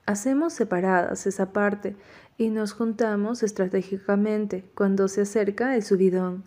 Hacemos 0.06 0.54
separadas 0.54 1.26
esa 1.26 1.52
parte 1.52 1.96
y 2.38 2.50
nos 2.50 2.74
juntamos 2.74 3.44
estratégicamente 3.44 4.66
cuando 4.76 5.08
se 5.08 5.22
acerca 5.22 5.76
el 5.76 5.84
subidón. 5.84 6.44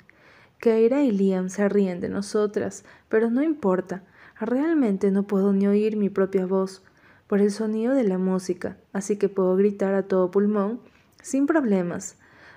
Keira 0.61 1.03
y 1.03 1.11
Liam 1.11 1.49
se 1.49 1.69
ríen 1.69 2.01
de 2.01 2.09
nosotras, 2.09 2.85
pero 3.09 3.31
no 3.31 3.43
importa. 3.43 4.03
Realmente 4.41 5.11
no 5.11 5.25
puedo 5.27 5.53
ni 5.53 5.67
oír 5.67 5.97
mi 5.97 6.11
propia 6.11 6.47
voz 6.47 6.83
por 7.27 7.41
el 7.41 7.51
sonido 7.51 7.95
de 7.95 8.05
la 8.05 8.19
música, 8.19 8.77
así 8.93 9.17
que 9.17 9.29
puedo 9.29 9.57
gritar 9.57 9.95
a 9.95 10.05
todo 10.05 10.31
pulmón 10.31 10.81
sin 11.23 11.47
problemas. 11.47 12.17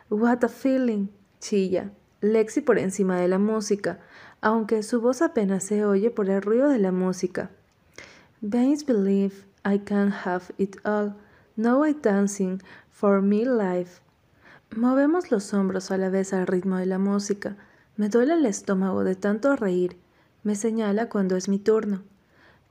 What 0.10 0.44
a 0.44 0.50
feeling, 0.50 1.08
chilla. 1.40 1.92
Lexi 2.22 2.62
por 2.62 2.78
encima 2.78 3.18
de 3.18 3.28
la 3.28 3.40
música, 3.40 4.00
aunque 4.42 4.84
su 4.84 5.02
voz 5.02 5.22
apenas 5.22 5.64
se 5.64 5.86
oye 5.86 6.12
por 6.12 6.30
el 6.30 6.42
ruido 6.42 6.70
de 6.70 6.78
la 6.78 6.92
música. 6.92 7.50
Veins 8.42 8.86
believe 8.86 9.46
I 9.66 9.80
can 9.80 10.12
have 10.12 10.54
it 10.58 10.78
all. 10.86 11.16
No 11.56 11.86
I 11.86 11.94
dancing 11.94 12.62
for 12.90 13.22
me 13.22 13.46
life. 13.46 14.02
Movemos 14.76 15.32
los 15.32 15.54
hombros 15.54 15.92
a 15.92 15.98
la 15.98 16.10
vez 16.10 16.34
al 16.34 16.48
ritmo 16.48 16.78
de 16.78 16.86
la 16.86 16.98
música. 16.98 17.58
Me 17.98 18.10
duele 18.10 18.34
el 18.36 18.46
estómago 18.46 19.04
de 19.04 19.16
tanto 19.16 19.56
reír. 19.56 19.98
Me 20.44 20.56
señala 20.56 21.10
cuando 21.10 21.36
es 21.36 21.50
mi 21.50 21.60
turno. 21.60 22.04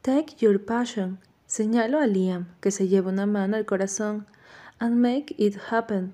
Take 0.03 0.37
your 0.39 0.65
passion. 0.65 1.19
Señalo 1.47 1.99
a 1.99 2.07
Liam, 2.07 2.47
que 2.61 2.71
se 2.71 2.89
lleva 2.89 3.11
una 3.11 3.27
mano 3.27 3.57
al 3.57 3.67
corazón. 3.67 4.27
And 4.81 4.97
make 4.97 5.35
it 5.39 5.57
happen. 5.71 6.13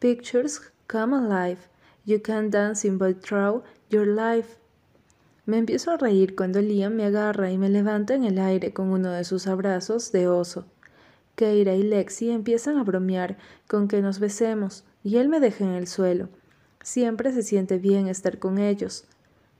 Pictures 0.00 0.60
come 0.88 1.14
alive. 1.14 1.68
You 2.04 2.20
can 2.20 2.50
dance 2.50 2.84
in 2.84 2.98
through 2.98 3.62
your 3.90 4.06
life. 4.06 4.58
Me 5.46 5.56
empiezo 5.56 5.92
a 5.92 5.96
reír 5.96 6.34
cuando 6.34 6.60
Liam 6.60 6.94
me 6.94 7.04
agarra 7.04 7.50
y 7.50 7.56
me 7.56 7.68
levanta 7.68 8.14
en 8.14 8.24
el 8.24 8.38
aire 8.38 8.72
con 8.72 8.90
uno 8.90 9.12
de 9.12 9.24
sus 9.24 9.46
abrazos 9.46 10.12
de 10.12 10.28
oso. 10.28 10.66
Keira 11.36 11.74
y 11.74 11.82
Lexi 11.82 12.30
empiezan 12.30 12.76
a 12.76 12.82
bromear 12.82 13.38
con 13.68 13.88
que 13.88 14.02
nos 14.02 14.18
besemos 14.18 14.84
y 15.04 15.18
él 15.18 15.28
me 15.28 15.38
deja 15.38 15.64
en 15.64 15.70
el 15.70 15.86
suelo. 15.86 16.28
Siempre 16.82 17.32
se 17.32 17.42
siente 17.42 17.78
bien 17.78 18.08
estar 18.08 18.38
con 18.38 18.58
ellos. 18.58 19.04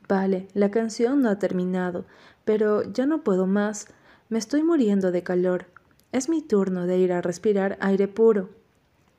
Vale, 0.09 0.49
la 0.53 0.71
canción 0.71 1.23
no 1.23 1.31
ha 1.31 1.39
terminado, 1.39 2.05
pero 2.45 2.83
ya 2.83 3.07
no 3.07 3.23
puedo 3.23 3.47
más. 3.47 3.87
Me 4.29 4.39
estoy 4.39 4.63
muriendo 4.63 5.13
de 5.13 5.23
calor. 5.23 5.67
Es 6.11 6.29
mi 6.29 6.43
turno 6.43 6.87
de 6.87 6.99
ir 6.99 7.13
a 7.13 7.21
respirar 7.21 7.77
aire 7.81 8.09
puro. 8.09 8.49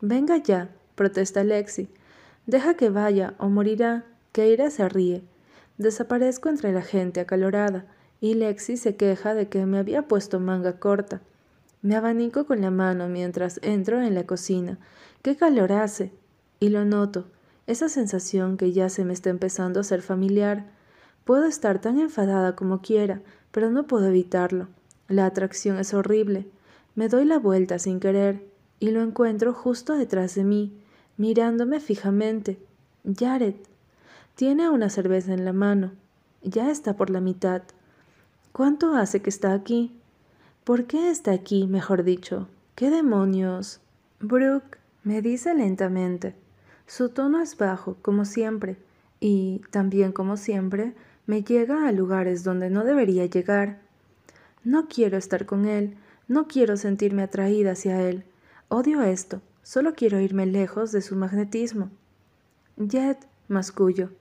Venga 0.01 0.37
ya, 0.37 0.69
protesta 0.95 1.43
Lexi. 1.43 1.89
Deja 2.47 2.73
que 2.73 2.89
vaya 2.89 3.35
o 3.37 3.49
morirá. 3.49 4.05
Keira 4.31 4.69
se 4.69 4.87
ríe. 4.89 5.23
Desaparezco 5.77 6.49
entre 6.49 6.71
la 6.71 6.81
gente 6.81 7.19
acalorada 7.19 7.85
y 8.21 8.33
Lexi 8.33 8.77
se 8.77 8.95
queja 8.95 9.33
de 9.33 9.49
que 9.49 9.65
me 9.65 9.77
había 9.77 10.07
puesto 10.07 10.39
manga 10.39 10.79
corta. 10.79 11.21
Me 11.81 11.95
abanico 11.95 12.45
con 12.45 12.61
la 12.61 12.71
mano 12.71 13.07
mientras 13.07 13.59
entro 13.63 14.01
en 14.01 14.13
la 14.13 14.25
cocina. 14.25 14.77
¡Qué 15.21 15.35
calor 15.37 15.71
hace! 15.71 16.11
Y 16.59 16.69
lo 16.69 16.83
noto, 16.85 17.27
esa 17.67 17.87
sensación 17.87 18.57
que 18.57 18.73
ya 18.73 18.89
se 18.89 19.05
me 19.05 19.13
está 19.13 19.29
empezando 19.29 19.79
a 19.79 19.83
ser 19.83 20.01
familiar. 20.01 20.65
Puedo 21.23 21.45
estar 21.45 21.79
tan 21.79 21.99
enfadada 21.99 22.55
como 22.55 22.81
quiera, 22.81 23.21
pero 23.51 23.69
no 23.69 23.87
puedo 23.87 24.07
evitarlo. 24.07 24.67
La 25.07 25.25
atracción 25.25 25.79
es 25.79 25.93
horrible. 25.93 26.47
Me 26.99 27.07
doy 27.07 27.23
la 27.23 27.39
vuelta 27.39 27.79
sin 27.79 28.01
querer 28.01 28.45
y 28.81 28.91
lo 28.91 29.01
encuentro 29.01 29.53
justo 29.53 29.93
detrás 29.93 30.35
de 30.35 30.43
mí, 30.43 30.73
mirándome 31.15 31.79
fijamente. 31.79 32.59
Jared. 33.17 33.55
Tiene 34.35 34.69
una 34.69 34.89
cerveza 34.89 35.33
en 35.33 35.45
la 35.45 35.53
mano. 35.53 35.93
Ya 36.43 36.69
está 36.69 36.97
por 36.97 37.09
la 37.09 37.21
mitad. 37.21 37.61
¿Cuánto 38.51 38.95
hace 38.95 39.21
que 39.21 39.29
está 39.29 39.53
aquí? 39.53 39.97
¿Por 40.65 40.87
qué 40.87 41.09
está 41.09 41.31
aquí, 41.31 41.67
mejor 41.67 42.03
dicho? 42.03 42.49
¿Qué 42.75 42.89
demonios? 42.89 43.79
Brooke, 44.19 44.77
me 45.05 45.21
dice 45.21 45.55
lentamente. 45.55 46.35
Su 46.85 47.07
tono 47.07 47.41
es 47.41 47.55
bajo, 47.55 47.95
como 48.01 48.25
siempre, 48.25 48.75
y, 49.21 49.61
también 49.71 50.11
como 50.11 50.35
siempre, 50.35 50.93
me 51.27 51.43
llega 51.43 51.87
a 51.87 51.93
lugares 51.93 52.43
donde 52.43 52.69
no 52.69 52.83
debería 52.83 53.25
llegar. 53.25 53.79
No 54.65 54.89
quiero 54.89 55.17
estar 55.17 55.45
con 55.45 55.65
él, 55.65 55.95
no 56.29 56.47
quiero 56.47 56.77
sentirme 56.77 57.23
atraída 57.23 57.71
hacia 57.71 58.07
él. 58.07 58.23
Odio 58.69 59.01
esto, 59.01 59.41
solo 59.63 59.95
quiero 59.95 60.19
irme 60.19 60.45
lejos 60.45 60.91
de 60.91 61.01
su 61.01 61.15
magnetismo. 61.15 61.89
Jet, 62.77 63.17
mascullo. 63.47 64.11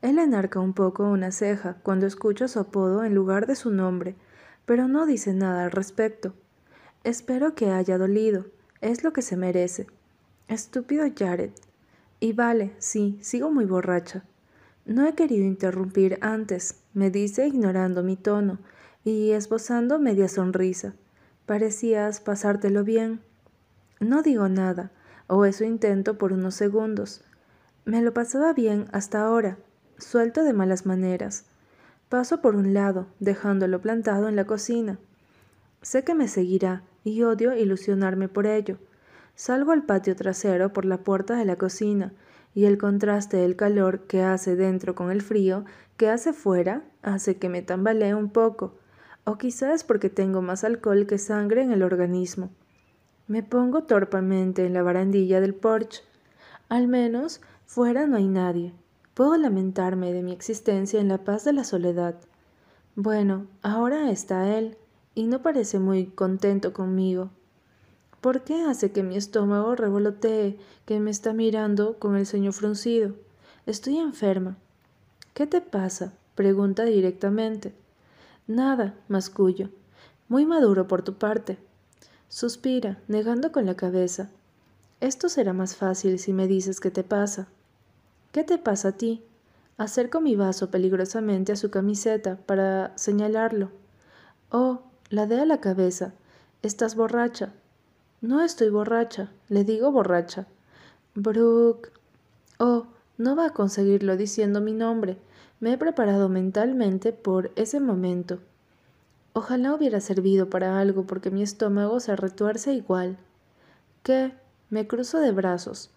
Él 0.00 0.20
enarca 0.20 0.60
un 0.60 0.72
poco 0.72 1.02
una 1.02 1.32
ceja 1.32 1.76
cuando 1.82 2.06
escucha 2.06 2.46
su 2.46 2.60
apodo 2.60 3.02
en 3.02 3.16
lugar 3.16 3.48
de 3.48 3.56
su 3.56 3.72
nombre, 3.72 4.14
pero 4.66 4.86
no 4.86 5.04
dice 5.04 5.34
nada 5.34 5.64
al 5.64 5.72
respecto. 5.72 6.32
Espero 7.02 7.56
que 7.56 7.70
haya 7.70 7.98
dolido, 7.98 8.46
es 8.80 9.02
lo 9.02 9.12
que 9.12 9.22
se 9.22 9.36
merece. 9.36 9.88
Estúpido 10.46 11.06
Jared. 11.14 11.50
Y 12.20 12.34
vale, 12.34 12.70
sí, 12.78 13.18
sigo 13.20 13.50
muy 13.50 13.64
borracha. 13.64 14.22
No 14.86 15.04
he 15.06 15.16
querido 15.16 15.44
interrumpir 15.44 16.18
antes, 16.20 16.76
me 16.94 17.10
dice 17.10 17.48
ignorando 17.48 18.04
mi 18.04 18.16
tono 18.16 18.58
y 19.04 19.32
esbozando 19.32 19.98
media 19.98 20.28
sonrisa. 20.28 20.94
Parecías 21.48 22.20
pasártelo 22.20 22.84
bien. 22.84 23.22
No 24.00 24.20
digo 24.20 24.50
nada, 24.50 24.90
o 25.28 25.46
eso 25.46 25.64
intento 25.64 26.18
por 26.18 26.34
unos 26.34 26.54
segundos. 26.54 27.22
Me 27.86 28.02
lo 28.02 28.12
pasaba 28.12 28.52
bien 28.52 28.84
hasta 28.92 29.22
ahora, 29.22 29.56
suelto 29.96 30.44
de 30.44 30.52
malas 30.52 30.84
maneras. 30.84 31.46
Paso 32.10 32.42
por 32.42 32.54
un 32.54 32.74
lado, 32.74 33.06
dejándolo 33.18 33.80
plantado 33.80 34.28
en 34.28 34.36
la 34.36 34.44
cocina. 34.44 34.98
Sé 35.80 36.04
que 36.04 36.14
me 36.14 36.28
seguirá, 36.28 36.82
y 37.02 37.22
odio 37.22 37.56
ilusionarme 37.56 38.28
por 38.28 38.44
ello. 38.44 38.76
Salgo 39.34 39.72
al 39.72 39.86
patio 39.86 40.14
trasero 40.16 40.74
por 40.74 40.84
la 40.84 40.98
puerta 40.98 41.34
de 41.34 41.46
la 41.46 41.56
cocina, 41.56 42.12
y 42.54 42.66
el 42.66 42.76
contraste 42.76 43.38
del 43.38 43.56
calor 43.56 44.00
que 44.00 44.22
hace 44.22 44.54
dentro 44.54 44.94
con 44.94 45.10
el 45.10 45.22
frío 45.22 45.64
que 45.96 46.10
hace 46.10 46.34
fuera 46.34 46.82
hace 47.00 47.38
que 47.38 47.48
me 47.48 47.62
tambalee 47.62 48.12
un 48.12 48.28
poco, 48.28 48.74
o 49.28 49.36
quizás 49.36 49.84
porque 49.84 50.08
tengo 50.08 50.40
más 50.40 50.64
alcohol 50.64 51.06
que 51.06 51.18
sangre 51.18 51.62
en 51.62 51.70
el 51.70 51.82
organismo. 51.82 52.48
Me 53.26 53.42
pongo 53.42 53.82
torpemente 53.82 54.64
en 54.64 54.72
la 54.72 54.82
barandilla 54.82 55.38
del 55.42 55.54
porche. 55.54 56.00
Al 56.70 56.88
menos 56.88 57.42
fuera 57.66 58.06
no 58.06 58.16
hay 58.16 58.26
nadie. 58.26 58.72
Puedo 59.12 59.36
lamentarme 59.36 60.14
de 60.14 60.22
mi 60.22 60.32
existencia 60.32 60.98
en 60.98 61.08
la 61.08 61.24
paz 61.24 61.44
de 61.44 61.52
la 61.52 61.64
soledad. 61.64 62.14
Bueno, 62.96 63.46
ahora 63.60 64.10
está 64.10 64.56
él, 64.56 64.78
y 65.14 65.26
no 65.26 65.42
parece 65.42 65.78
muy 65.78 66.06
contento 66.06 66.72
conmigo. 66.72 67.28
¿Por 68.22 68.44
qué 68.44 68.62
hace 68.62 68.92
que 68.92 69.02
mi 69.02 69.18
estómago 69.18 69.76
revolotee, 69.76 70.56
que 70.86 71.00
me 71.00 71.10
está 71.10 71.34
mirando 71.34 71.98
con 71.98 72.16
el 72.16 72.24
ceño 72.24 72.52
fruncido? 72.52 73.14
Estoy 73.66 73.98
enferma. 73.98 74.56
¿Qué 75.34 75.46
te 75.46 75.60
pasa? 75.60 76.14
pregunta 76.34 76.84
directamente. 76.84 77.74
Nada, 78.48 78.94
mascullo. 79.08 79.68
Muy 80.28 80.46
maduro 80.46 80.88
por 80.88 81.02
tu 81.02 81.14
parte. 81.14 81.58
Suspira, 82.30 82.98
negando 83.06 83.52
con 83.52 83.66
la 83.66 83.76
cabeza. 83.76 84.30
Esto 85.00 85.28
será 85.28 85.52
más 85.52 85.76
fácil 85.76 86.18
si 86.18 86.32
me 86.32 86.46
dices 86.46 86.80
qué 86.80 86.90
te 86.90 87.04
pasa. 87.04 87.46
¿Qué 88.32 88.44
te 88.44 88.56
pasa 88.56 88.88
a 88.88 88.92
ti? 88.92 89.22
Acerco 89.76 90.22
mi 90.22 90.34
vaso 90.34 90.70
peligrosamente 90.70 91.52
a 91.52 91.56
su 91.56 91.70
camiseta 91.70 92.36
para 92.36 92.96
señalarlo. 92.96 93.70
Oh, 94.50 94.80
la 95.10 95.26
de 95.26 95.40
a 95.40 95.44
la 95.44 95.60
cabeza. 95.60 96.14
Estás 96.62 96.96
borracha. 96.96 97.52
No 98.22 98.42
estoy 98.42 98.70
borracha, 98.70 99.30
le 99.50 99.62
digo 99.64 99.92
borracha. 99.92 100.46
Brooke. 101.14 101.90
Oh, 102.58 102.86
no 103.18 103.36
va 103.36 103.48
a 103.48 103.52
conseguirlo 103.52 104.16
diciendo 104.16 104.62
mi 104.62 104.72
nombre. 104.72 105.18
Me 105.60 105.72
he 105.72 105.78
preparado 105.78 106.28
mentalmente 106.28 107.12
por 107.12 107.50
ese 107.56 107.80
momento. 107.80 108.38
Ojalá 109.32 109.74
hubiera 109.74 110.00
servido 110.00 110.48
para 110.48 110.78
algo 110.78 111.06
porque 111.06 111.30
mi 111.30 111.42
estómago 111.42 112.00
se 112.00 112.14
retuerce 112.14 112.72
igual. 112.74 113.18
¿Qué? 114.02 114.32
Me 114.70 114.86
cruzo 114.86 115.18
de 115.18 115.32
brazos. 115.32 115.90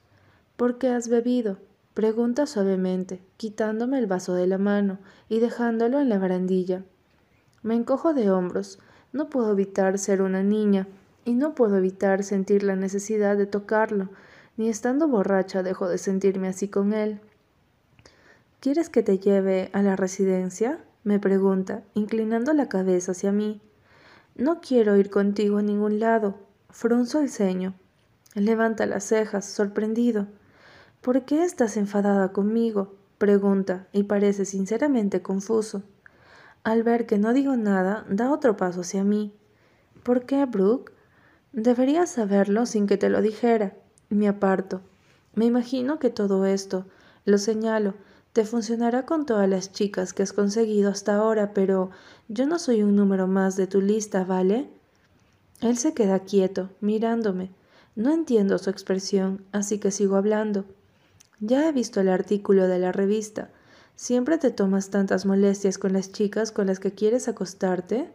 ¿Por 0.55 0.77
qué 0.77 0.89
has 0.89 1.09
bebido? 1.09 1.57
Pregunta 1.93 2.45
suavemente, 2.45 3.21
quitándome 3.37 3.99
el 3.99 4.07
vaso 4.07 4.33
de 4.33 4.47
la 4.47 4.57
mano 4.57 4.99
y 5.29 5.39
dejándolo 5.39 5.99
en 5.99 6.09
la 6.09 6.17
barandilla. 6.17 6.83
Me 7.63 7.75
encojo 7.75 8.13
de 8.13 8.31
hombros. 8.31 8.79
No 9.13 9.29
puedo 9.29 9.51
evitar 9.51 9.99
ser 9.99 10.21
una 10.21 10.41
niña 10.41 10.87
y 11.25 11.33
no 11.33 11.53
puedo 11.53 11.77
evitar 11.77 12.23
sentir 12.23 12.63
la 12.63 12.75
necesidad 12.75 13.37
de 13.37 13.45
tocarlo, 13.45 14.09
ni 14.57 14.69
estando 14.69 15.07
borracha 15.07 15.63
dejo 15.63 15.87
de 15.87 15.97
sentirme 15.97 16.47
así 16.47 16.67
con 16.67 16.93
él. 16.93 17.19
¿Quieres 18.61 18.89
que 18.89 19.01
te 19.01 19.17
lleve 19.17 19.71
a 19.73 19.81
la 19.81 19.95
residencia? 19.95 20.77
me 21.03 21.17
pregunta, 21.17 21.81
inclinando 21.95 22.53
la 22.53 22.69
cabeza 22.69 23.13
hacia 23.13 23.31
mí. 23.31 23.59
No 24.35 24.61
quiero 24.61 24.97
ir 24.97 25.09
contigo 25.09 25.57
a 25.57 25.63
ningún 25.63 25.99
lado. 25.99 26.35
Frunzo 26.69 27.21
el 27.21 27.31
ceño. 27.31 27.73
Levanta 28.35 28.85
las 28.85 29.03
cejas, 29.05 29.45
sorprendido. 29.45 30.27
¿Por 31.01 31.25
qué 31.25 31.43
estás 31.43 31.75
enfadada 31.75 32.33
conmigo? 32.33 32.93
pregunta, 33.17 33.87
y 33.93 34.03
parece 34.03 34.45
sinceramente 34.45 35.23
confuso. 35.23 35.81
Al 36.63 36.83
ver 36.83 37.07
que 37.07 37.17
no 37.17 37.33
digo 37.33 37.57
nada, 37.57 38.05
da 38.11 38.31
otro 38.31 38.57
paso 38.57 38.81
hacia 38.81 39.03
mí. 39.03 39.33
¿Por 40.03 40.27
qué, 40.27 40.45
Brooke? 40.45 40.91
Deberías 41.51 42.11
saberlo 42.11 42.67
sin 42.67 42.85
que 42.85 42.97
te 42.97 43.09
lo 43.09 43.23
dijera. 43.23 43.73
Me 44.09 44.27
aparto. 44.27 44.81
Me 45.33 45.45
imagino 45.45 45.97
que 45.97 46.11
todo 46.11 46.45
esto, 46.45 46.85
lo 47.25 47.39
señalo, 47.39 47.95
te 48.33 48.45
funcionará 48.45 49.05
con 49.05 49.25
todas 49.25 49.49
las 49.49 49.71
chicas 49.73 50.13
que 50.13 50.23
has 50.23 50.33
conseguido 50.33 50.89
hasta 50.89 51.15
ahora, 51.15 51.53
pero 51.53 51.91
yo 52.29 52.45
no 52.45 52.59
soy 52.59 52.81
un 52.81 52.95
número 52.95 53.27
más 53.27 53.57
de 53.57 53.67
tu 53.67 53.81
lista, 53.81 54.23
¿vale? 54.23 54.69
Él 55.59 55.77
se 55.77 55.93
queda 55.93 56.19
quieto, 56.19 56.69
mirándome. 56.79 57.51
No 57.95 58.13
entiendo 58.13 58.57
su 58.57 58.69
expresión, 58.69 59.43
así 59.51 59.79
que 59.79 59.91
sigo 59.91 60.15
hablando. 60.15 60.65
Ya 61.39 61.67
he 61.67 61.71
visto 61.71 61.99
el 61.99 62.09
artículo 62.09 62.67
de 62.67 62.79
la 62.79 62.91
revista. 62.91 63.49
¿Siempre 63.95 64.37
te 64.37 64.51
tomas 64.51 64.89
tantas 64.89 65.25
molestias 65.25 65.77
con 65.77 65.93
las 65.93 66.11
chicas 66.11 66.51
con 66.51 66.67
las 66.67 66.79
que 66.79 66.93
quieres 66.93 67.27
acostarte? 67.27 68.09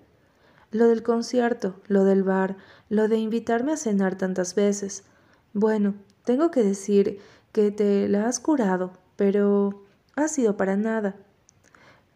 Lo 0.72 0.88
del 0.88 1.02
concierto, 1.02 1.76
lo 1.86 2.04
del 2.04 2.22
bar, 2.22 2.56
lo 2.88 3.06
de 3.08 3.18
invitarme 3.18 3.72
a 3.72 3.76
cenar 3.76 4.16
tantas 4.16 4.54
veces. 4.54 5.04
Bueno, 5.52 5.94
tengo 6.24 6.50
que 6.50 6.62
decir 6.62 7.20
que 7.52 7.70
te 7.70 8.08
la 8.08 8.26
has 8.26 8.40
curado, 8.40 8.92
pero 9.16 9.85
ha 10.16 10.28
sido 10.28 10.56
para 10.56 10.76
nada. 10.76 11.14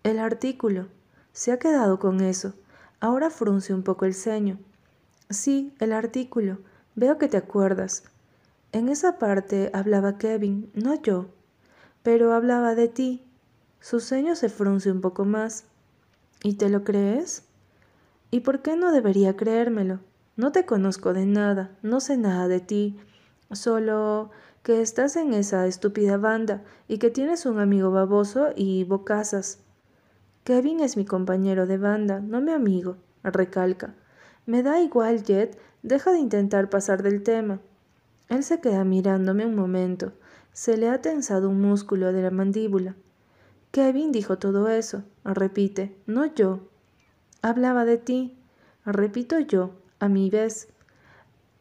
El 0.02 0.18
artículo. 0.18 0.88
Se 1.32 1.52
ha 1.52 1.58
quedado 1.58 1.98
con 1.98 2.20
eso. 2.20 2.54
Ahora 2.98 3.30
frunce 3.30 3.72
un 3.72 3.82
poco 3.82 4.04
el 4.04 4.14
ceño. 4.14 4.58
Sí, 5.28 5.74
el 5.78 5.92
artículo. 5.92 6.58
Veo 6.96 7.18
que 7.18 7.28
te 7.28 7.36
acuerdas. 7.36 8.02
En 8.72 8.88
esa 8.88 9.18
parte 9.18 9.70
hablaba 9.72 10.18
Kevin, 10.18 10.70
no 10.74 11.00
yo. 11.00 11.26
Pero 12.02 12.32
hablaba 12.32 12.74
de 12.74 12.88
ti. 12.88 13.24
Su 13.78 14.00
ceño 14.00 14.34
se 14.34 14.48
frunce 14.48 14.90
un 14.90 15.00
poco 15.00 15.24
más. 15.24 15.64
¿Y 16.42 16.54
te 16.54 16.68
lo 16.68 16.82
crees? 16.82 17.44
¿Y 18.30 18.40
por 18.40 18.62
qué 18.62 18.76
no 18.76 18.92
debería 18.92 19.36
creérmelo? 19.36 20.00
No 20.36 20.52
te 20.52 20.64
conozco 20.64 21.12
de 21.12 21.26
nada, 21.26 21.76
no 21.82 22.00
sé 22.00 22.16
nada 22.16 22.48
de 22.48 22.60
ti, 22.60 22.98
solo 23.52 24.30
que 24.62 24.83
estás 24.83 25.16
en 25.16 25.33
esa 25.33 25.66
estúpida 25.66 26.16
banda 26.16 26.62
y 26.87 26.99
que 26.99 27.11
tienes 27.11 27.46
un 27.46 27.59
amigo 27.59 27.90
baboso 27.90 28.49
y 28.55 28.85
bocazas. 28.85 29.61
Kevin 30.44 30.81
es 30.81 30.96
mi 30.96 31.05
compañero 31.05 31.66
de 31.66 31.79
banda, 31.79 32.20
no 32.20 32.40
mi 32.40 32.53
amigo, 32.53 32.96
recalca. 33.23 33.94
Me 34.46 34.62
da 34.62 34.81
igual, 34.81 35.23
Jet, 35.23 35.59
deja 35.83 36.12
de 36.12 36.18
intentar 36.18 36.68
pasar 36.68 37.03
del 37.03 37.23
tema. 37.23 37.61
Él 38.29 38.44
se 38.44 38.61
queda 38.61 38.85
mirándome 38.85 39.46
un 39.46 39.55
momento. 39.55 40.12
Se 40.53 40.77
le 40.77 40.88
ha 40.88 41.01
tensado 41.01 41.49
un 41.49 41.61
músculo 41.61 42.12
de 42.12 42.23
la 42.23 42.31
mandíbula. 42.31 42.96
Kevin 43.70 44.12
dijo 44.12 44.38
todo 44.38 44.68
eso, 44.68 45.05
repite, 45.25 45.96
no 46.07 46.27
yo. 46.27 46.68
Hablaba 47.42 47.85
de 47.85 47.99
ti, 47.99 48.37
repito 48.85 49.38
yo, 49.38 49.70
a 50.01 50.09
mi 50.09 50.29
vez. 50.29 50.68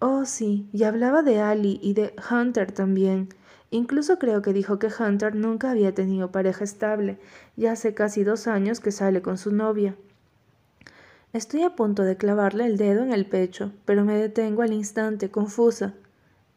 Oh, 0.01 0.25
sí, 0.25 0.69
y 0.71 0.83
hablaba 0.83 1.23
de 1.23 1.41
Ali 1.41 1.79
y 1.83 1.93
de 1.93 2.13
Hunter 2.31 2.71
también. 2.71 3.29
Incluso 3.69 4.17
creo 4.17 4.41
que 4.41 4.53
dijo 4.53 4.79
que 4.79 4.87
Hunter 4.87 5.35
nunca 5.35 5.71
había 5.71 5.93
tenido 5.93 6.31
pareja 6.31 6.63
estable, 6.63 7.19
y 7.57 7.65
hace 7.65 7.93
casi 7.93 8.23
dos 8.23 8.47
años 8.47 8.79
que 8.79 8.91
sale 8.91 9.21
con 9.21 9.37
su 9.37 9.53
novia. 9.53 9.95
Estoy 11.33 11.63
a 11.63 11.75
punto 11.75 12.03
de 12.03 12.17
clavarle 12.17 12.65
el 12.65 12.77
dedo 12.77 13.03
en 13.03 13.11
el 13.11 13.25
pecho, 13.25 13.71
pero 13.85 14.05
me 14.05 14.15
detengo 14.15 14.63
al 14.63 14.73
instante, 14.73 15.29
confusa. 15.29 15.93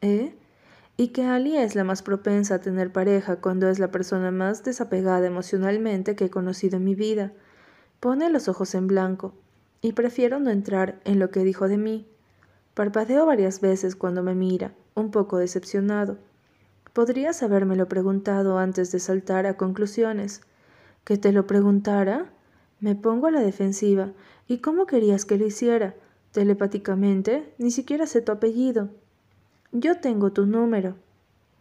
¿Eh? 0.01 0.35
Y 0.97 1.09
que 1.09 1.25
Ali 1.25 1.57
es 1.57 1.75
la 1.75 1.85
más 1.85 2.03
propensa 2.03 2.55
a 2.57 2.61
tener 2.61 2.93
pareja 2.93 3.37
cuando 3.37 3.69
es 3.69 3.79
la 3.79 3.91
persona 3.91 4.31
más 4.31 4.65
desapegada 4.65 5.27
emocionalmente 5.27 6.17
que 6.17 6.27
he 6.27 6.31
conocido 6.31 6.77
en 6.77 6.85
mi 6.85 6.95
vida. 6.95 7.33
Pone 8.01 8.31
los 8.31 8.49
ojos 8.49 8.75
en 8.75 8.87
blanco. 8.87 9.35
y 9.85 9.95
prefiero 9.95 10.39
no 10.39 10.51
entrar 10.51 11.01
en 11.05 11.19
lo 11.19 11.31
que 11.31 11.43
dijo 11.43 11.67
de 11.67 11.77
mí. 11.77 12.07
Parpadeo 12.75 13.27
varias 13.27 13.61
veces 13.61 13.97
cuando 13.97 14.23
me 14.23 14.35
mira, 14.35 14.73
un 14.95 15.11
poco 15.11 15.37
decepcionado. 15.37 16.17
Podrías 16.93 17.43
habérmelo 17.43 17.89
preguntado 17.89 18.59
antes 18.59 18.93
de 18.93 19.01
saltar 19.01 19.47
a 19.47 19.57
conclusiones. 19.57 20.43
¿Que 21.05 21.19
te 21.19 21.33
lo 21.33 21.47
preguntara? 21.47 22.33
Me 22.81 22.95
pongo 22.95 23.27
a 23.27 23.31
la 23.31 23.41
defensiva. 23.41 24.13
¿Y 24.49 24.59
cómo 24.59 24.87
querías 24.87 25.25
que 25.25 25.39
lo 25.39 25.47
hiciera? 25.47 25.95
Telepáticamente, 26.33 27.53
ni 27.59 27.71
siquiera 27.71 28.07
sé 28.07 28.23
tu 28.23 28.33
apellido. 28.33 28.89
Yo 29.71 30.01
tengo 30.01 30.33
tu 30.33 30.47
número. 30.47 30.97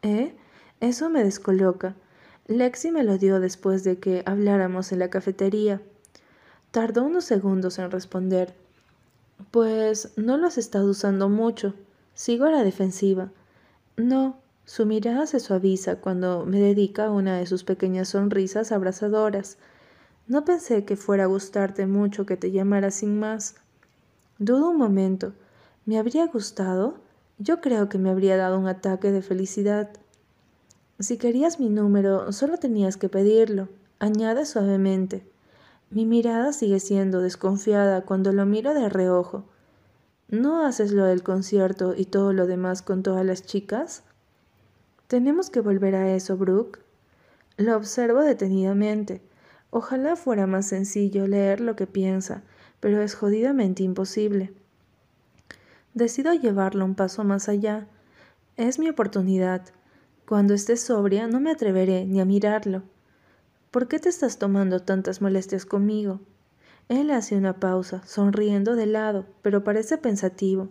¿Eh? 0.02 0.36
Eso 0.80 1.10
me 1.10 1.24
descoloca. 1.24 1.95
Lexi 2.47 2.91
me 2.91 3.04
lo 3.04 3.17
dio 3.17 3.39
después 3.39 3.84
de 3.84 4.00
que 4.00 4.24
habláramos 4.26 4.91
en 4.91 5.00
la 5.00 5.10
cafetería. 5.10 5.82
Tardó 6.71 7.04
unos 7.04 7.26
segundos 7.26 7.80
en 7.80 7.91
responder. 7.91 8.56
Pues 9.49 10.13
no 10.17 10.38
lo 10.38 10.47
has 10.47 10.58
estado 10.58 10.89
usando 10.89 11.30
mucho. 11.30 11.73
Sigo 12.13 12.45
a 12.45 12.51
la 12.51 12.63
defensiva. 12.63 13.32
No, 13.97 14.38
su 14.65 14.86
mirada 14.86 15.25
se 15.25 15.39
suaviza 15.39 15.97
cuando 15.97 16.45
me 16.45 16.60
dedica 16.60 17.10
una 17.10 17.38
de 17.38 17.47
sus 17.47 17.63
pequeñas 17.63 18.10
sonrisas 18.10 18.71
abrazadoras. 18.71 19.58
No 20.27 20.45
pensé 20.45 20.86
que 20.86 20.95
fuera 20.95 21.23
a 21.23 21.27
gustarte 21.27 21.88
mucho 21.88 22.25
que 22.25 22.38
te 22.38 22.51
llamara 22.51 22.91
sin 22.91 23.19
más. 23.19 23.56
Dudo 24.38 24.69
un 24.69 24.77
momento. 24.77 25.34
¿Me 25.86 25.97
habría 25.97 26.27
gustado? 26.27 26.99
Yo 27.38 27.60
creo 27.60 27.89
que 27.89 27.97
me 27.97 28.12
habría 28.12 28.38
dado 28.38 28.60
un 28.60 28.67
ataque 28.67 29.12
de 29.12 29.21
felicidad. 29.21 29.89
Si 30.99 31.17
querías 31.17 31.60
mi 31.60 31.69
número, 31.69 32.32
solo 32.32 32.58
tenías 32.58 32.97
que 32.97 33.10
pedirlo, 33.10 33.69
añade 33.97 34.45
suavemente. 34.45 35.31
Mi 35.91 36.06
mirada 36.06 36.54
sigue 36.54 36.80
siendo 36.80 37.19
desconfiada 37.19 38.04
cuando 38.04 38.32
lo 38.32 38.45
miro 38.45 38.73
de 38.73 38.88
reojo. 38.88 39.43
¿No 40.30 40.65
haces 40.65 40.93
lo 40.93 41.04
del 41.04 41.21
concierto 41.21 41.93
y 41.97 42.06
todo 42.06 42.32
lo 42.32 42.47
demás 42.47 42.82
con 42.82 43.04
todas 43.04 43.25
las 43.25 43.43
chicas? 43.45 44.04
Tenemos 45.08 45.49
que 45.49 45.60
volver 45.60 45.95
a 45.95 46.15
eso, 46.15 46.38
Brooke. 46.38 46.80
Lo 47.58 47.75
observo 47.75 48.21
detenidamente. 48.21 49.21
Ojalá 49.69 50.15
fuera 50.15 50.47
más 50.47 50.65
sencillo 50.65 51.27
leer 51.27 51.60
lo 51.60 51.75
que 51.75 51.88
piensa, 51.88 52.43
pero 52.80 53.01
es 53.01 53.13
jodidamente 53.13 53.84
imposible. 53.84 54.54
Decido 55.93 56.34
llevarlo 56.34 56.86
un 56.86 56.95
paso 56.95 57.25
más 57.25 57.49
allá. 57.49 57.89
Es 58.56 58.80
mi 58.80 58.88
oportunidad. 58.88 59.63
Cuando 60.25 60.54
esté 60.54 60.77
sobria 60.77 61.27
no 61.27 61.41
me 61.41 61.51
atreveré 61.51 62.06
ni 62.06 62.21
a 62.21 62.25
mirarlo. 62.25 62.84
¿Por 63.71 63.88
qué 63.88 63.99
te 63.99 64.10
estás 64.10 64.38
tomando 64.38 64.81
tantas 64.81 65.21
molestias 65.21 65.65
conmigo? 65.65 66.19
Él 66.89 67.10
hace 67.10 67.38
una 67.38 67.62
pausa, 67.62 68.01
sonriendo 68.05 68.75
de 68.75 68.86
lado, 68.86 69.25
pero 69.41 69.63
parece 69.63 69.97
pensativo. 69.97 70.67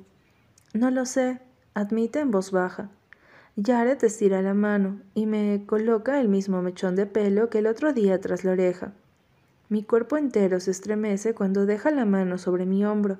No 0.75 0.91
lo 0.91 1.07
sé, 1.07 1.41
admite 1.73 2.21
en 2.21 2.31
voz 2.31 2.51
baja. 2.51 2.91
Jared 3.57 4.05
estira 4.05 4.43
la 4.43 4.53
mano 4.53 5.01
y 5.15 5.25
me 5.25 5.65
coloca 5.65 6.21
el 6.21 6.29
mismo 6.29 6.61
mechón 6.61 6.95
de 6.95 7.07
pelo 7.07 7.49
que 7.49 7.61
el 7.61 7.69
otro 7.69 7.95
día 7.95 8.21
tras 8.21 8.45
la 8.45 8.53
oreja. 8.53 8.93
Mi 9.71 9.83
cuerpo 9.83 10.19
entero 10.19 10.61
se 10.61 10.71
estremece 10.71 11.33
cuando 11.33 11.65
deja 11.65 11.91
la 11.91 12.05
mano 12.05 12.37
sobre 12.37 12.67
mi 12.67 12.85
hombro. 12.85 13.19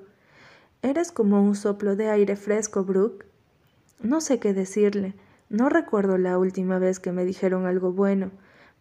Eres 0.83 1.11
como 1.11 1.41
un 1.41 1.55
soplo 1.55 1.95
de 1.95 2.07
aire 2.07 2.35
fresco, 2.35 2.83
Brooke. 2.83 3.25
No 4.03 4.21
sé 4.21 4.39
qué 4.39 4.53
decirle. 4.53 5.15
No 5.49 5.69
recuerdo 5.69 6.19
la 6.19 6.37
última 6.37 6.77
vez 6.77 6.99
que 6.99 7.11
me 7.11 7.25
dijeron 7.25 7.65
algo 7.65 7.91
bueno, 7.91 8.29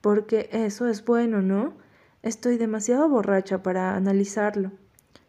porque 0.00 0.48
eso 0.52 0.88
es 0.88 1.04
bueno, 1.04 1.42
¿no? 1.42 1.74
Estoy 2.22 2.58
demasiado 2.58 3.08
borracha 3.08 3.62
para 3.62 3.94
analizarlo. 3.96 4.72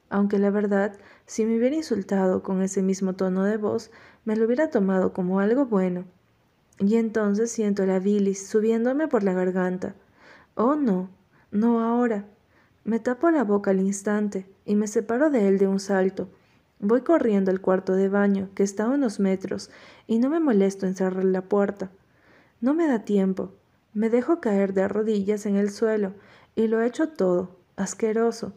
Aunque 0.10 0.40
la 0.40 0.50
verdad, 0.50 0.98
si 1.26 1.46
me 1.46 1.58
hubiera 1.58 1.76
insultado 1.76 2.44
con 2.44 2.62
ese 2.62 2.82
mismo 2.82 3.14
tono 3.14 3.46
de 3.46 3.58
voz, 3.58 3.92
me 4.26 4.36
lo 4.36 4.46
hubiera 4.46 4.70
tomado 4.70 5.14
como 5.14 5.40
algo 5.40 5.66
bueno. 5.66 6.06
Y 6.80 6.96
entonces 6.96 7.52
siento 7.52 7.86
la 7.86 8.00
bilis 8.00 8.48
subiéndome 8.48 9.08
por 9.08 9.24
la 9.24 9.34
garganta. 9.34 9.96
Oh, 10.56 10.76
no, 10.76 11.10
no 11.52 11.82
ahora. 11.82 12.26
Me 12.84 13.00
tapo 13.00 13.30
la 13.30 13.44
boca 13.44 13.72
al 13.72 13.80
instante 13.80 14.50
y 14.66 14.76
me 14.76 14.88
separo 14.88 15.30
de 15.30 15.48
él 15.48 15.60
de 15.60 15.68
un 15.68 15.80
salto. 15.80 16.30
Voy 16.80 17.02
corriendo 17.02 17.52
al 17.52 17.62
cuarto 17.62 17.94
de 17.94 18.10
baño, 18.10 18.50
que 18.56 18.64
está 18.64 18.86
a 18.86 18.90
unos 18.90 19.20
metros, 19.20 19.70
y 20.08 20.18
no 20.18 20.30
me 20.30 20.40
molesto 20.40 20.88
en 20.88 20.96
cerrar 20.96 21.24
la 21.24 21.44
puerta. 21.44 21.92
No 22.60 22.74
me 22.74 22.88
da 22.88 23.06
tiempo. 23.06 23.54
Me 23.94 24.10
dejo 24.10 24.40
caer 24.40 24.74
de 24.74 24.88
rodillas 24.88 25.46
en 25.46 25.56
el 25.56 25.70
suelo, 25.70 26.14
y 26.56 26.68
lo 26.68 26.82
echo 26.82 27.10
todo, 27.10 27.58
asqueroso. 27.76 28.54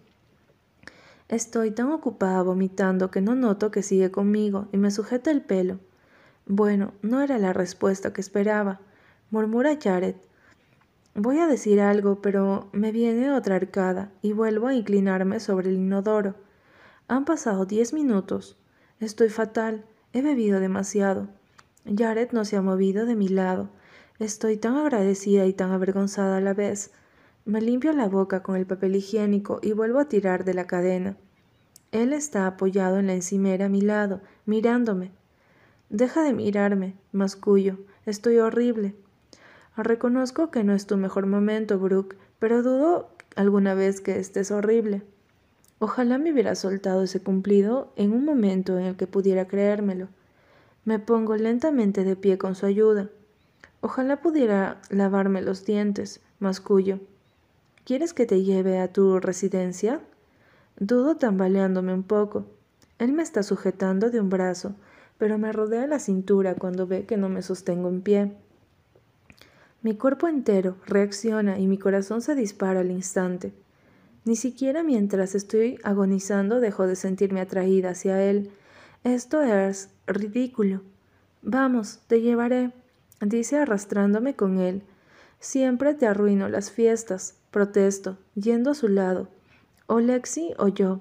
Estoy 1.29 1.71
tan 1.71 1.91
ocupada 1.91 2.43
vomitando 2.43 3.11
que 3.11 3.21
no 3.21 3.35
noto 3.35 3.71
que 3.71 3.83
sigue 3.83 4.11
conmigo 4.11 4.69
y 4.73 4.77
me 4.77 4.91
sujeta 4.91 5.31
el 5.31 5.43
pelo. 5.43 5.79
Bueno, 6.47 6.93
no 7.01 7.23
era 7.23 7.39
la 7.39 7.53
respuesta 7.53 8.13
que 8.13 8.21
esperaba, 8.21 8.81
murmura 9.31 9.79
Jared. 9.83 10.17
Voy 11.15 11.39
a 11.39 11.47
decir 11.47 11.81
algo, 11.81 12.21
pero 12.21 12.69
me 12.73 12.93
viene 12.93 13.33
otra 13.33 13.57
arcada 13.57 14.13
y 14.21 14.33
vuelvo 14.33 14.67
a 14.67 14.75
inclinarme 14.75 15.41
sobre 15.41 15.71
el 15.71 15.77
inodoro. 15.77 16.35
Han 17.09 17.25
pasado 17.25 17.65
diez 17.65 17.93
minutos. 17.93 18.57
Estoy 19.01 19.31
fatal. 19.31 19.85
He 20.13 20.23
bebido 20.23 20.61
demasiado. 20.61 21.29
Jared 21.85 22.33
no 22.33 22.45
se 22.45 22.57
ha 22.57 22.63
movido 22.63 23.07
de 23.07 23.17
mi 23.17 23.29
lado. 23.29 23.71
Estoy 24.21 24.57
tan 24.57 24.77
agradecida 24.77 25.45
y 25.47 25.53
tan 25.53 25.73
avergonzada 25.73 26.37
a 26.37 26.41
la 26.41 26.55
vez. 26.55 26.93
Me 27.45 27.61
limpio 27.61 27.93
la 27.93 28.09
boca 28.09 28.45
con 28.45 28.55
el 28.55 28.65
papel 28.65 28.95
higiénico 28.95 29.59
y 29.61 29.73
vuelvo 29.73 29.99
a 29.99 30.09
tirar 30.09 30.45
de 30.45 30.55
la 30.55 30.69
cadena. 30.69 31.17
Él 31.91 32.13
está 32.13 32.47
apoyado 32.47 32.99
en 32.99 33.09
la 33.09 33.15
encimera 33.15 33.67
a 33.67 33.69
mi 33.69 33.81
lado, 33.81 34.21
mirándome. 34.47 35.11
Deja 35.91 36.23
de 36.23 36.33
mirarme, 36.33 36.95
mascullo. 37.11 37.79
Estoy 38.07 38.39
horrible. 38.39 38.95
Reconozco 39.77 40.53
que 40.53 40.63
no 40.63 40.75
es 40.75 40.87
tu 40.87 40.97
mejor 40.97 41.27
momento, 41.27 41.81
Brooke, 41.81 42.17
pero 42.39 42.63
dudo 42.63 43.11
alguna 43.35 43.75
vez 43.75 44.01
que 44.01 44.21
estés 44.21 44.53
horrible. 44.53 45.03
Ojalá 45.81 46.19
me 46.19 46.33
hubiera 46.33 46.55
soltado 46.55 47.03
ese 47.03 47.21
cumplido 47.21 47.93
en 47.97 48.13
un 48.13 48.25
momento 48.25 48.79
en 48.79 48.87
el 48.87 48.97
que 48.97 49.09
pudiera 49.09 49.49
creérmelo. 49.49 50.07
Me 50.85 51.01
pongo 51.01 51.35
lentamente 51.35 52.05
de 52.05 52.15
pie 52.15 52.39
con 52.39 52.55
su 52.55 52.67
ayuda. 52.67 53.11
Ojalá 53.85 54.23
pudiera 54.23 54.81
lavarme 54.89 55.43
los 55.43 55.67
dientes, 55.67 56.23
mascullo. 56.39 57.01
¿Quieres 57.85 58.15
que 58.15 58.25
te 58.25 58.43
lleve 58.43 58.79
a 58.79 58.91
tu 58.91 59.21
residencia? 59.21 60.01
Dudo 60.81 61.19
tambaleándome 61.19 61.93
un 61.93 62.03
poco. 62.03 62.47
Él 62.99 63.13
me 63.13 63.23
está 63.23 63.43
sujetando 63.43 64.09
de 64.09 64.21
un 64.21 64.31
brazo, 64.31 64.75
pero 65.19 65.37
me 65.37 65.53
rodea 65.53 65.87
la 65.87 65.99
cintura 65.99 66.55
cuando 66.55 66.87
ve 66.87 67.05
que 67.05 67.19
no 67.19 67.29
me 67.29 67.43
sostengo 67.43 67.91
en 67.91 68.01
pie. 68.01 68.33
Mi 69.83 69.95
cuerpo 69.95 70.29
entero 70.29 70.79
reacciona 70.87 71.59
y 71.59 71.67
mi 71.67 71.77
corazón 71.77 72.23
se 72.23 72.35
dispara 72.35 72.81
al 72.81 72.91
instante. 72.91 73.53
Ni 74.25 74.37
siquiera 74.37 74.83
mientras 74.83 75.35
estoy 75.35 75.79
agonizando 75.85 76.59
dejo 76.59 76.87
de 76.87 76.97
sentirme 76.97 77.43
atraída 77.43 77.91
hacia 77.91 78.23
él. 78.23 78.51
Esto 79.05 79.43
es 79.43 79.91
ridículo. 80.07 80.81
Vamos, 81.43 82.01
te 82.07 82.23
llevaré, 82.23 82.73
dice 83.25 83.59
arrastrándome 83.59 84.35
con 84.35 84.59
él. 84.59 84.83
Siempre 85.41 85.95
te 85.95 86.07
arruino 86.07 86.49
las 86.49 86.71
fiestas, 86.71 87.37
protesto, 87.51 88.17
yendo 88.35 88.71
a 88.71 88.75
su 88.75 88.89
lado. 88.89 89.29
O 89.87 90.01
Lexi 90.01 90.55
o 90.59 90.69
yo. 90.69 91.01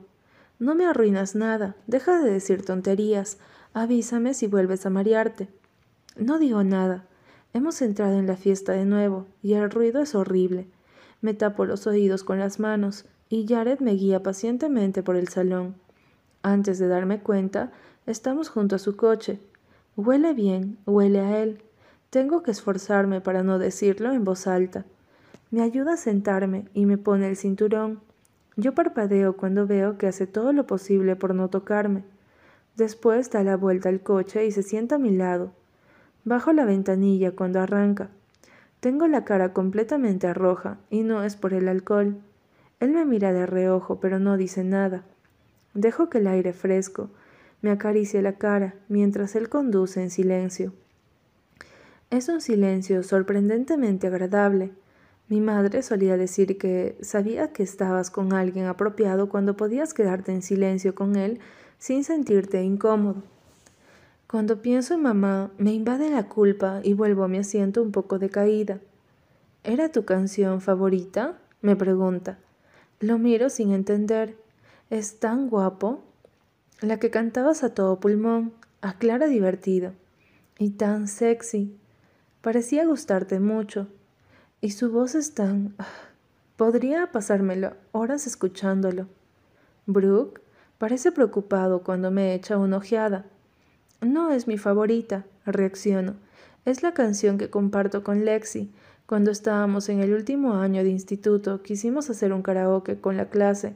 No 0.60 0.76
me 0.76 0.86
arruinas 0.86 1.36
nada, 1.36 1.76
deja 1.88 2.22
de 2.22 2.32
decir 2.32 2.66
tonterías, 2.66 3.38
avísame 3.74 4.34
si 4.34 4.48
vuelves 4.48 4.86
a 4.86 4.90
marearte. 4.90 5.48
No 6.18 6.40
digo 6.40 6.64
nada. 6.64 7.06
Hemos 7.54 7.82
entrado 7.82 8.18
en 8.18 8.28
la 8.28 8.36
fiesta 8.36 8.72
de 8.74 8.86
nuevo, 8.86 9.28
y 9.42 9.54
el 9.54 9.70
ruido 9.70 10.02
es 10.02 10.16
horrible. 10.16 10.68
Me 11.22 11.34
tapo 11.34 11.66
los 11.66 11.88
oídos 11.88 12.24
con 12.24 12.40
las 12.40 12.60
manos, 12.60 13.06
y 13.30 13.48
Jared 13.48 13.80
me 13.80 13.94
guía 13.94 14.24
pacientemente 14.24 15.04
por 15.04 15.16
el 15.16 15.28
salón. 15.28 15.76
Antes 16.42 16.80
de 16.80 16.88
darme 16.88 17.22
cuenta, 17.22 17.72
estamos 18.06 18.50
junto 18.50 18.76
a 18.76 18.80
su 18.80 18.96
coche. 18.96 19.40
Huele 19.96 20.34
bien, 20.34 20.78
huele 20.86 21.20
a 21.20 21.42
él. 21.42 21.62
Tengo 22.14 22.44
que 22.44 22.52
esforzarme 22.52 23.22
para 23.22 23.42
no 23.42 23.58
decirlo 23.58 24.12
en 24.12 24.24
voz 24.24 24.46
alta. 24.46 24.86
Me 25.50 25.64
ayuda 25.64 25.94
a 25.94 25.98
sentarme 25.98 26.66
y 26.76 26.86
me 26.86 27.00
pone 27.00 27.28
el 27.28 27.36
cinturón. 27.36 28.02
Yo 28.56 28.76
parpadeo 28.76 29.36
cuando 29.36 29.66
veo 29.66 29.98
que 29.98 30.06
hace 30.06 30.28
todo 30.28 30.54
lo 30.54 30.68
posible 30.68 31.16
por 31.16 31.34
no 31.34 31.50
tocarme. 31.50 32.04
Después 32.76 33.32
da 33.32 33.44
la 33.44 33.58
vuelta 33.58 33.90
al 33.90 34.02
coche 34.02 34.46
y 34.46 34.52
se 34.52 34.62
sienta 34.62 34.98
a 34.98 35.00
mi 35.00 35.10
lado. 35.10 35.54
Bajo 36.24 36.54
la 36.54 36.66
ventanilla 36.66 37.32
cuando 37.32 37.60
arranca. 37.60 38.12
Tengo 38.80 39.08
la 39.08 39.26
cara 39.26 39.52
completamente 39.52 40.36
roja 40.36 40.78
y 40.92 41.02
no 41.02 41.24
es 41.24 41.36
por 41.36 41.56
el 41.56 41.68
alcohol. 41.68 42.18
Él 42.80 42.92
me 42.92 43.06
mira 43.06 43.34
de 43.34 43.48
reojo 43.48 44.00
pero 44.00 44.20
no 44.20 44.38
dice 44.38 44.64
nada. 44.64 45.02
Dejo 45.74 46.12
que 46.12 46.20
el 46.20 46.28
aire 46.28 46.54
fresco 46.54 47.10
me 47.64 47.72
acaricie 47.72 48.22
la 48.22 48.34
cara 48.34 48.76
mientras 48.88 49.36
él 49.36 49.50
conduce 49.50 50.04
en 50.04 50.12
silencio. 50.12 50.74
Es 52.14 52.30
un 52.30 52.42
silencio 52.42 53.02
sorprendentemente 53.02 54.06
agradable. 54.06 54.70
Mi 55.30 55.42
madre 55.42 55.82
solía 55.82 56.16
decir 56.16 56.60
que 56.60 56.96
sabía 57.02 57.52
que 57.54 57.64
estabas 57.64 58.12
con 58.12 58.34
alguien 58.34 58.68
apropiado 58.68 59.30
cuando 59.30 59.58
podías 59.58 59.96
quedarte 59.96 60.32
en 60.32 60.44
silencio 60.44 60.94
con 60.94 61.16
él 61.16 61.40
sin 61.80 62.04
sentirte 62.04 62.62
incómodo. 62.62 63.24
Cuando 64.28 64.62
pienso 64.62 64.94
en 64.94 65.02
mamá, 65.02 65.50
me 65.58 65.74
invade 65.74 66.12
la 66.12 66.30
culpa 66.30 66.82
y 66.84 66.94
vuelvo 66.94 67.24
a 67.24 67.28
mi 67.28 67.40
asiento 67.40 67.82
un 67.82 67.92
poco 67.92 68.20
decaída. 68.20 68.80
¿Era 69.64 69.92
tu 69.92 70.06
canción 70.06 70.62
favorita? 70.62 71.40
me 71.64 71.76
pregunta. 71.76 72.38
Lo 73.00 73.18
miro 73.18 73.50
sin 73.50 73.74
entender. 73.74 74.38
Es 74.92 75.20
tan 75.20 75.50
guapo. 75.50 76.04
La 76.80 77.00
que 77.00 77.10
cantabas 77.10 77.64
a 77.64 77.74
todo 77.74 78.00
pulmón, 78.00 78.54
a 78.82 79.00
clara 79.00 79.26
divertido. 79.26 79.94
Y 80.60 80.70
tan 80.70 81.08
sexy. 81.08 81.76
Parecía 82.44 82.86
gustarte 82.86 83.40
mucho. 83.40 83.88
Y 84.60 84.72
su 84.72 84.92
voz 84.92 85.16
es 85.16 85.34
tan... 85.34 85.76
Podría 86.58 87.10
pasármelo 87.10 87.72
horas 87.94 88.28
escuchándolo. 88.28 89.08
Brooke 89.86 90.42
parece 90.78 91.14
preocupado 91.14 91.84
cuando 91.84 92.12
me 92.12 92.34
echa 92.34 92.58
una 92.58 92.76
ojeada. 92.76 93.26
No 94.02 94.30
es 94.30 94.46
mi 94.46 94.58
favorita, 94.58 95.24
reacciono. 95.46 96.16
Es 96.66 96.84
la 96.84 96.94
canción 96.94 97.38
que 97.38 97.50
comparto 97.50 98.04
con 98.04 98.26
Lexi. 98.26 98.70
Cuando 99.06 99.32
estábamos 99.32 99.88
en 99.88 100.02
el 100.02 100.14
último 100.14 100.56
año 100.56 100.84
de 100.84 100.90
instituto, 100.90 101.64
quisimos 101.64 102.10
hacer 102.10 102.34
un 102.34 102.42
karaoke 102.42 103.00
con 103.00 103.16
la 103.16 103.30
clase. 103.30 103.74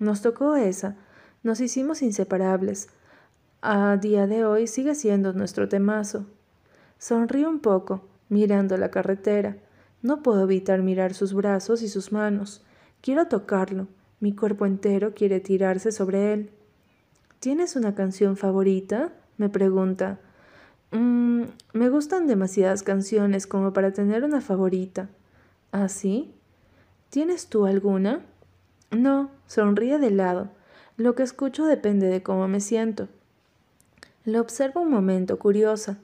Nos 0.00 0.22
tocó 0.22 0.56
esa. 0.56 0.96
Nos 1.44 1.60
hicimos 1.60 2.02
inseparables. 2.02 2.88
A 3.62 3.96
día 3.96 4.26
de 4.26 4.44
hoy 4.44 4.66
sigue 4.66 4.96
siendo 4.96 5.32
nuestro 5.34 5.68
temazo. 5.68 6.26
Sonrío 6.98 7.48
un 7.48 7.60
poco, 7.60 8.02
mirando 8.28 8.76
la 8.76 8.90
carretera. 8.90 9.56
No 10.02 10.22
puedo 10.22 10.44
evitar 10.44 10.82
mirar 10.82 11.14
sus 11.14 11.32
brazos 11.32 11.82
y 11.82 11.88
sus 11.88 12.12
manos. 12.12 12.62
Quiero 13.00 13.26
tocarlo. 13.26 13.86
Mi 14.20 14.34
cuerpo 14.34 14.66
entero 14.66 15.14
quiere 15.14 15.40
tirarse 15.40 15.92
sobre 15.92 16.32
él. 16.32 16.50
¿Tienes 17.40 17.76
una 17.76 17.94
canción 17.94 18.36
favorita? 18.36 19.12
me 19.36 19.48
pregunta. 19.48 20.18
Mm, 20.90 21.42
me 21.72 21.88
gustan 21.88 22.26
demasiadas 22.26 22.82
canciones 22.82 23.46
como 23.46 23.72
para 23.72 23.92
tener 23.92 24.24
una 24.24 24.40
favorita. 24.40 25.08
¿Ah, 25.70 25.88
sí? 25.88 26.34
¿Tienes 27.10 27.46
tú 27.46 27.66
alguna? 27.66 28.20
No, 28.90 29.30
sonríe 29.46 29.98
de 29.98 30.10
lado. 30.10 30.50
Lo 30.96 31.14
que 31.14 31.22
escucho 31.22 31.64
depende 31.64 32.08
de 32.08 32.22
cómo 32.22 32.48
me 32.48 32.60
siento. 32.60 33.06
Lo 34.24 34.40
observo 34.40 34.80
un 34.80 34.90
momento, 34.90 35.38
curiosa. 35.38 35.98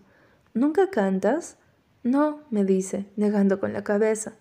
¿Nunca 0.54 0.88
cantas? 0.88 1.58
No, 2.04 2.42
me 2.50 2.64
dice, 2.64 3.06
negando 3.16 3.58
con 3.58 3.72
la 3.72 3.82
cabeza. 3.82 4.34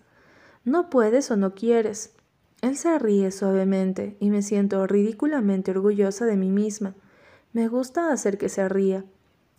No 0.64 0.88
puedes 0.88 1.30
o 1.32 1.36
no 1.36 1.54
quieres. 1.54 2.14
Él 2.62 2.76
se 2.76 2.98
ríe 3.00 3.32
suavemente 3.32 4.16
y 4.20 4.30
me 4.30 4.42
siento 4.42 4.86
ridículamente 4.86 5.72
orgullosa 5.72 6.24
de 6.24 6.36
mí 6.36 6.50
misma. 6.50 6.94
Me 7.52 7.66
gusta 7.66 8.12
hacer 8.12 8.38
que 8.38 8.48
se 8.48 8.68
ría. 8.68 9.04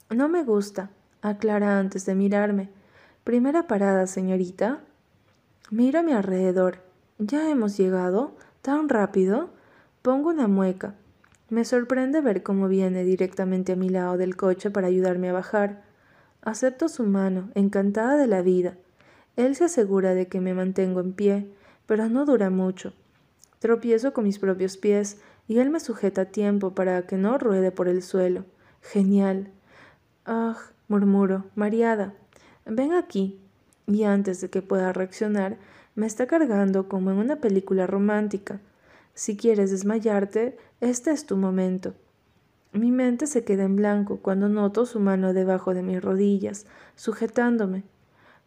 No 0.10 0.30
me 0.30 0.44
gusta, 0.44 0.92
aclara 1.22 1.78
antes 1.78 2.06
de 2.06 2.16
mirarme. 2.16 2.70
Primera 3.26 3.68
parada, 3.68 4.08
señorita. 4.08 4.80
Miro 5.72 6.00
a 6.00 6.04
mi 6.04 6.14
alrededor. 6.14 6.80
¿Ya 7.20 7.50
hemos 7.50 7.78
llegado? 7.78 8.38
¿Tan 8.62 8.88
rápido? 8.88 9.50
Pongo 10.02 10.30
una 10.30 10.48
mueca. 10.48 10.96
Me 11.50 11.66
sorprende 11.66 12.22
ver 12.22 12.44
cómo 12.44 12.68
viene 12.70 13.04
directamente 13.04 13.74
a 13.74 13.76
mi 13.76 13.90
lado 13.90 14.18
del 14.18 14.38
coche 14.38 14.72
para 14.72 14.88
ayudarme 14.88 15.30
a 15.30 15.34
bajar. 15.34 15.85
Acepto 16.46 16.90
su 16.90 17.04
mano, 17.04 17.50
encantada 17.56 18.18
de 18.18 18.28
la 18.28 18.44
vida. 18.44 18.78
Él 19.36 19.56
se 19.56 19.64
asegura 19.64 20.14
de 20.14 20.28
que 20.28 20.42
me 20.42 20.54
mantengo 20.54 21.00
en 21.00 21.14
pie, 21.14 21.52
pero 21.88 22.08
no 22.08 22.24
dura 22.24 22.52
mucho. 22.52 22.94
Tropiezo 23.58 24.14
con 24.14 24.26
mis 24.26 24.38
propios 24.38 24.78
pies 24.78 25.18
y 25.48 25.58
él 25.58 25.72
me 25.72 25.80
sujeta 25.80 26.22
a 26.22 26.26
tiempo 26.26 26.76
para 26.76 27.08
que 27.08 27.18
no 27.18 27.40
ruede 27.40 27.72
por 27.72 27.88
el 27.88 28.04
suelo. 28.04 28.46
Genial. 28.82 29.50
Ah, 30.24 30.56
murmuro, 30.88 31.46
mareada. 31.56 32.14
Ven 32.68 32.94
aquí. 32.94 33.42
Y 33.88 34.04
antes 34.04 34.40
de 34.40 34.52
que 34.52 34.62
pueda 34.62 34.94
reaccionar, 34.94 35.58
me 35.96 36.06
está 36.06 36.28
cargando 36.28 36.88
como 36.88 37.10
en 37.10 37.18
una 37.18 37.38
película 37.38 37.88
romántica. 37.88 38.62
Si 39.16 39.36
quieres 39.36 39.72
desmayarte, 39.72 40.60
este 40.80 41.10
es 41.10 41.26
tu 41.26 41.38
momento. 41.38 41.96
Mi 42.76 42.92
mente 42.92 43.26
se 43.26 43.46
queda 43.46 43.64
en 43.64 43.78
blanco 43.78 44.18
cuando 44.18 44.50
noto 44.50 44.86
su 44.86 45.00
mano 45.00 45.32
debajo 45.32 45.74
de 45.74 45.82
mis 45.82 46.02
rodillas, 46.02 46.66
sujetándome, 46.98 47.84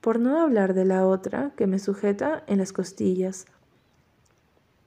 por 0.03 0.21
no 0.21 0.38
hablar 0.38 0.75
de 0.75 0.85
la 0.85 1.07
otra 1.07 1.53
que 1.57 1.67
me 1.67 1.79
sujeta 1.79 2.45
en 2.47 2.59
las 2.59 2.75
costillas. 2.75 3.47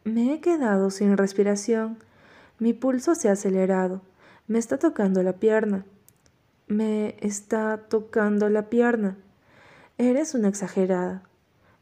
Me 0.03 0.31
he 0.31 0.41
quedado 0.41 0.91
sin 0.91 1.17
respiración. 1.17 1.97
Mi 2.59 2.73
pulso 2.73 3.15
se 3.15 3.29
ha 3.29 3.31
acelerado. 3.31 4.03
Me 4.47 4.59
está 4.59 4.77
tocando 4.77 5.23
la 5.23 5.33
pierna. 5.33 5.85
Me 6.67 7.15
está 7.19 7.77
tocando 7.89 8.47
la 8.47 8.69
pierna. 8.69 9.17
Eres 9.97 10.35
una 10.35 10.49
exagerada. 10.49 11.23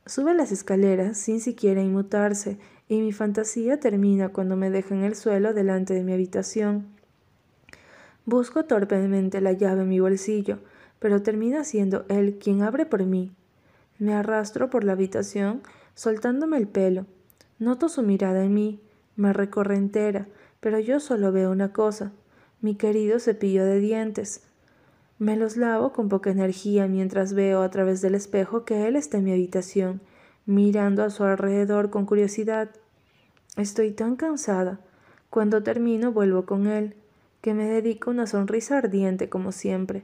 Sube 0.05 0.33
las 0.33 0.53
escaleras 0.53 1.17
sin 1.17 1.41
siquiera 1.41 1.81
inmutarse 1.81 2.57
y 2.87 3.01
mi 3.01 3.11
fantasía 3.11 3.81
termina 3.81 4.29
cuando 4.29 4.55
me 4.55 4.69
deja 4.69 4.95
en 4.95 5.03
el 5.03 5.15
suelo 5.15 5.53
delante 5.53 5.93
de 5.93 6.05
mi 6.05 6.13
habitación. 6.13 6.98
Busco 8.29 8.65
torpemente 8.65 9.41
la 9.41 9.53
llave 9.53 9.81
en 9.81 9.89
mi 9.89 9.99
bolsillo, 9.99 10.59
pero 10.99 11.23
termina 11.23 11.63
siendo 11.63 12.05
él 12.09 12.37
quien 12.37 12.61
abre 12.61 12.85
por 12.85 13.03
mí. 13.03 13.31
Me 13.97 14.13
arrastro 14.13 14.69
por 14.69 14.83
la 14.83 14.91
habitación, 14.91 15.63
soltándome 15.95 16.57
el 16.57 16.67
pelo. 16.67 17.07
Noto 17.57 17.89
su 17.89 18.03
mirada 18.03 18.43
en 18.43 18.53
mí, 18.53 18.81
me 19.15 19.33
recorre 19.33 19.77
entera, 19.77 20.27
pero 20.59 20.77
yo 20.77 20.99
solo 20.99 21.31
veo 21.31 21.49
una 21.49 21.73
cosa, 21.73 22.11
mi 22.61 22.75
querido 22.75 23.17
cepillo 23.17 23.65
de 23.65 23.79
dientes. 23.79 24.43
Me 25.17 25.35
los 25.35 25.57
lavo 25.57 25.91
con 25.91 26.07
poca 26.07 26.29
energía 26.29 26.85
mientras 26.87 27.33
veo 27.33 27.63
a 27.63 27.71
través 27.71 27.99
del 27.99 28.13
espejo 28.13 28.63
que 28.63 28.87
él 28.87 28.95
está 28.95 29.17
en 29.17 29.23
mi 29.23 29.31
habitación, 29.31 30.01
mirando 30.45 31.03
a 31.03 31.09
su 31.09 31.23
alrededor 31.23 31.89
con 31.89 32.05
curiosidad. 32.05 32.69
Estoy 33.57 33.89
tan 33.89 34.17
cansada. 34.17 34.81
Cuando 35.31 35.63
termino 35.63 36.11
vuelvo 36.11 36.45
con 36.45 36.67
él 36.67 36.95
que 37.41 37.53
me 37.53 37.65
dedica 37.65 38.11
una 38.11 38.27
sonrisa 38.27 38.77
ardiente 38.77 39.29
como 39.29 39.51
siempre. 39.51 40.03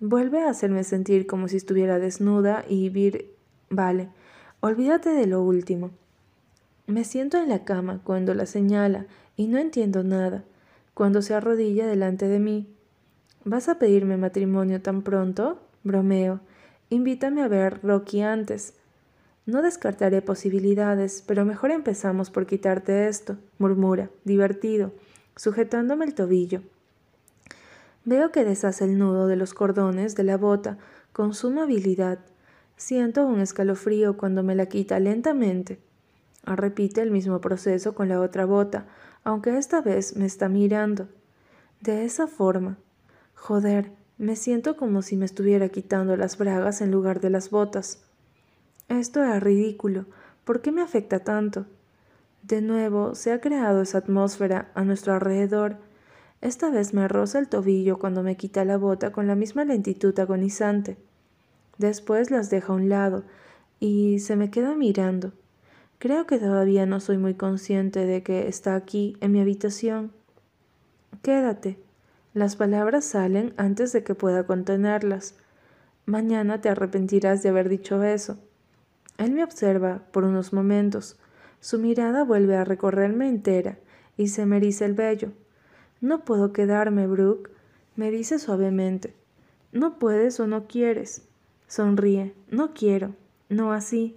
Vuelve 0.00 0.42
a 0.42 0.50
hacerme 0.50 0.84
sentir 0.84 1.26
como 1.26 1.48
si 1.48 1.56
estuviera 1.56 1.98
desnuda 1.98 2.64
y 2.68 2.88
vivir... 2.88 3.34
Vale, 3.70 4.08
olvídate 4.60 5.10
de 5.10 5.26
lo 5.26 5.42
último. 5.42 5.90
Me 6.86 7.04
siento 7.04 7.36
en 7.36 7.48
la 7.48 7.64
cama 7.64 8.00
cuando 8.04 8.32
la 8.34 8.46
señala 8.46 9.06
y 9.36 9.48
no 9.48 9.58
entiendo 9.58 10.04
nada, 10.04 10.44
cuando 10.94 11.20
se 11.20 11.34
arrodilla 11.34 11.86
delante 11.86 12.28
de 12.28 12.38
mí. 12.38 12.68
¿Vas 13.44 13.68
a 13.68 13.78
pedirme 13.78 14.16
matrimonio 14.16 14.80
tan 14.80 15.02
pronto? 15.02 15.60
Bromeo. 15.84 16.40
Invítame 16.90 17.42
a 17.42 17.48
ver 17.48 17.80
Rocky 17.82 18.22
antes. 18.22 18.74
No 19.46 19.62
descartaré 19.62 20.22
posibilidades, 20.22 21.22
pero 21.26 21.44
mejor 21.44 21.70
empezamos 21.72 22.30
por 22.30 22.46
quitarte 22.46 23.08
esto, 23.08 23.36
murmura, 23.58 24.10
divertido 24.24 24.92
sujetándome 25.38 26.04
el 26.04 26.14
tobillo. 26.14 26.62
Veo 28.04 28.32
que 28.32 28.44
deshace 28.44 28.84
el 28.84 28.98
nudo 28.98 29.28
de 29.28 29.36
los 29.36 29.54
cordones 29.54 30.16
de 30.16 30.24
la 30.24 30.36
bota 30.36 30.78
con 31.12 31.32
suma 31.32 31.62
habilidad. 31.62 32.18
Siento 32.76 33.24
un 33.24 33.40
escalofrío 33.40 34.16
cuando 34.16 34.42
me 34.42 34.56
la 34.56 34.66
quita 34.66 34.98
lentamente. 34.98 35.78
Repite 36.44 37.02
el 37.02 37.12
mismo 37.12 37.40
proceso 37.40 37.94
con 37.94 38.08
la 38.08 38.20
otra 38.20 38.46
bota, 38.46 38.86
aunque 39.22 39.56
esta 39.56 39.80
vez 39.80 40.16
me 40.16 40.26
está 40.26 40.48
mirando. 40.48 41.08
De 41.80 42.04
esa 42.04 42.26
forma. 42.26 42.76
Joder, 43.34 43.92
me 44.16 44.34
siento 44.34 44.76
como 44.76 45.02
si 45.02 45.16
me 45.16 45.24
estuviera 45.24 45.68
quitando 45.68 46.16
las 46.16 46.36
bragas 46.36 46.80
en 46.80 46.90
lugar 46.90 47.20
de 47.20 47.30
las 47.30 47.50
botas. 47.50 48.02
Esto 48.88 49.22
es 49.22 49.40
ridículo. 49.40 50.06
¿Por 50.44 50.62
qué 50.62 50.72
me 50.72 50.82
afecta 50.82 51.20
tanto? 51.20 51.66
De 52.42 52.62
nuevo 52.62 53.14
se 53.14 53.32
ha 53.32 53.40
creado 53.40 53.82
esa 53.82 53.98
atmósfera 53.98 54.70
a 54.74 54.84
nuestro 54.84 55.12
alrededor. 55.12 55.76
Esta 56.40 56.70
vez 56.70 56.94
me 56.94 57.08
roza 57.08 57.38
el 57.38 57.48
tobillo 57.48 57.98
cuando 57.98 58.22
me 58.22 58.36
quita 58.36 58.64
la 58.64 58.76
bota 58.76 59.12
con 59.12 59.26
la 59.26 59.34
misma 59.34 59.64
lentitud 59.64 60.18
agonizante. 60.18 60.96
Después 61.78 62.30
las 62.30 62.50
deja 62.50 62.72
a 62.72 62.76
un 62.76 62.88
lado 62.88 63.24
y 63.80 64.18
se 64.20 64.36
me 64.36 64.50
queda 64.50 64.74
mirando. 64.74 65.32
Creo 65.98 66.26
que 66.26 66.38
todavía 66.38 66.86
no 66.86 67.00
soy 67.00 67.18
muy 67.18 67.34
consciente 67.34 68.06
de 68.06 68.22
que 68.22 68.46
está 68.46 68.76
aquí, 68.76 69.16
en 69.20 69.32
mi 69.32 69.40
habitación. 69.40 70.12
Quédate. 71.22 71.78
Las 72.34 72.54
palabras 72.54 73.04
salen 73.04 73.52
antes 73.56 73.92
de 73.92 74.04
que 74.04 74.14
pueda 74.14 74.46
contenerlas. 74.46 75.34
Mañana 76.06 76.60
te 76.60 76.68
arrepentirás 76.68 77.42
de 77.42 77.48
haber 77.48 77.68
dicho 77.68 78.02
eso. 78.02 78.38
Él 79.16 79.32
me 79.32 79.42
observa 79.42 80.02
por 80.12 80.22
unos 80.22 80.52
momentos. 80.52 81.18
Su 81.60 81.78
mirada 81.78 82.24
vuelve 82.24 82.56
a 82.56 82.64
recorrerme 82.64 83.28
entera 83.28 83.78
y 84.16 84.28
se 84.28 84.46
me 84.46 84.58
eriza 84.58 84.84
el 84.84 84.94
vello. 84.94 85.32
No 86.00 86.24
puedo 86.24 86.52
quedarme, 86.52 87.06
Brooke, 87.06 87.50
me 87.96 88.10
dice 88.10 88.38
suavemente. 88.38 89.14
No 89.72 89.98
puedes 89.98 90.38
o 90.40 90.46
no 90.46 90.66
quieres. 90.66 91.22
Sonríe. 91.66 92.34
No 92.50 92.72
quiero. 92.72 93.14
No 93.48 93.72
así. 93.72 94.16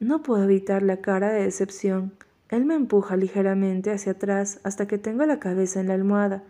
No 0.00 0.22
puedo 0.22 0.44
evitar 0.44 0.82
la 0.82 1.00
cara 1.00 1.30
de 1.30 1.44
decepción. 1.44 2.12
Él 2.50 2.64
me 2.64 2.74
empuja 2.74 3.16
ligeramente 3.16 3.90
hacia 3.90 4.12
atrás 4.12 4.60
hasta 4.64 4.86
que 4.86 4.98
tengo 4.98 5.24
la 5.26 5.38
cabeza 5.38 5.80
en 5.80 5.88
la 5.88 5.94
almohada. 5.94 6.44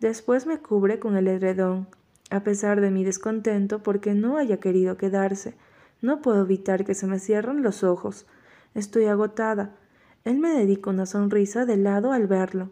Después 0.00 0.46
me 0.46 0.58
cubre 0.58 0.98
con 0.98 1.16
el 1.16 1.26
edredón, 1.26 1.88
a 2.30 2.44
pesar 2.44 2.80
de 2.80 2.90
mi 2.90 3.04
descontento 3.04 3.82
porque 3.82 4.14
no 4.14 4.36
haya 4.36 4.58
querido 4.58 4.96
quedarse. 4.96 5.54
No 6.00 6.22
puedo 6.22 6.42
evitar 6.42 6.84
que 6.84 6.94
se 6.94 7.06
me 7.06 7.18
cierren 7.18 7.62
los 7.62 7.82
ojos. 7.82 8.26
Estoy 8.74 9.06
agotada. 9.06 9.76
Él 10.24 10.38
me 10.38 10.50
dedica 10.50 10.90
una 10.90 11.06
sonrisa 11.06 11.64
de 11.64 11.76
lado 11.76 12.12
al 12.12 12.26
verlo. 12.26 12.70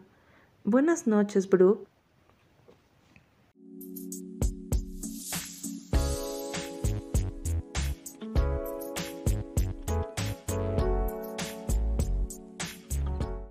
Buenas 0.63 1.07
noches, 1.07 1.49
Brooke. 1.49 1.87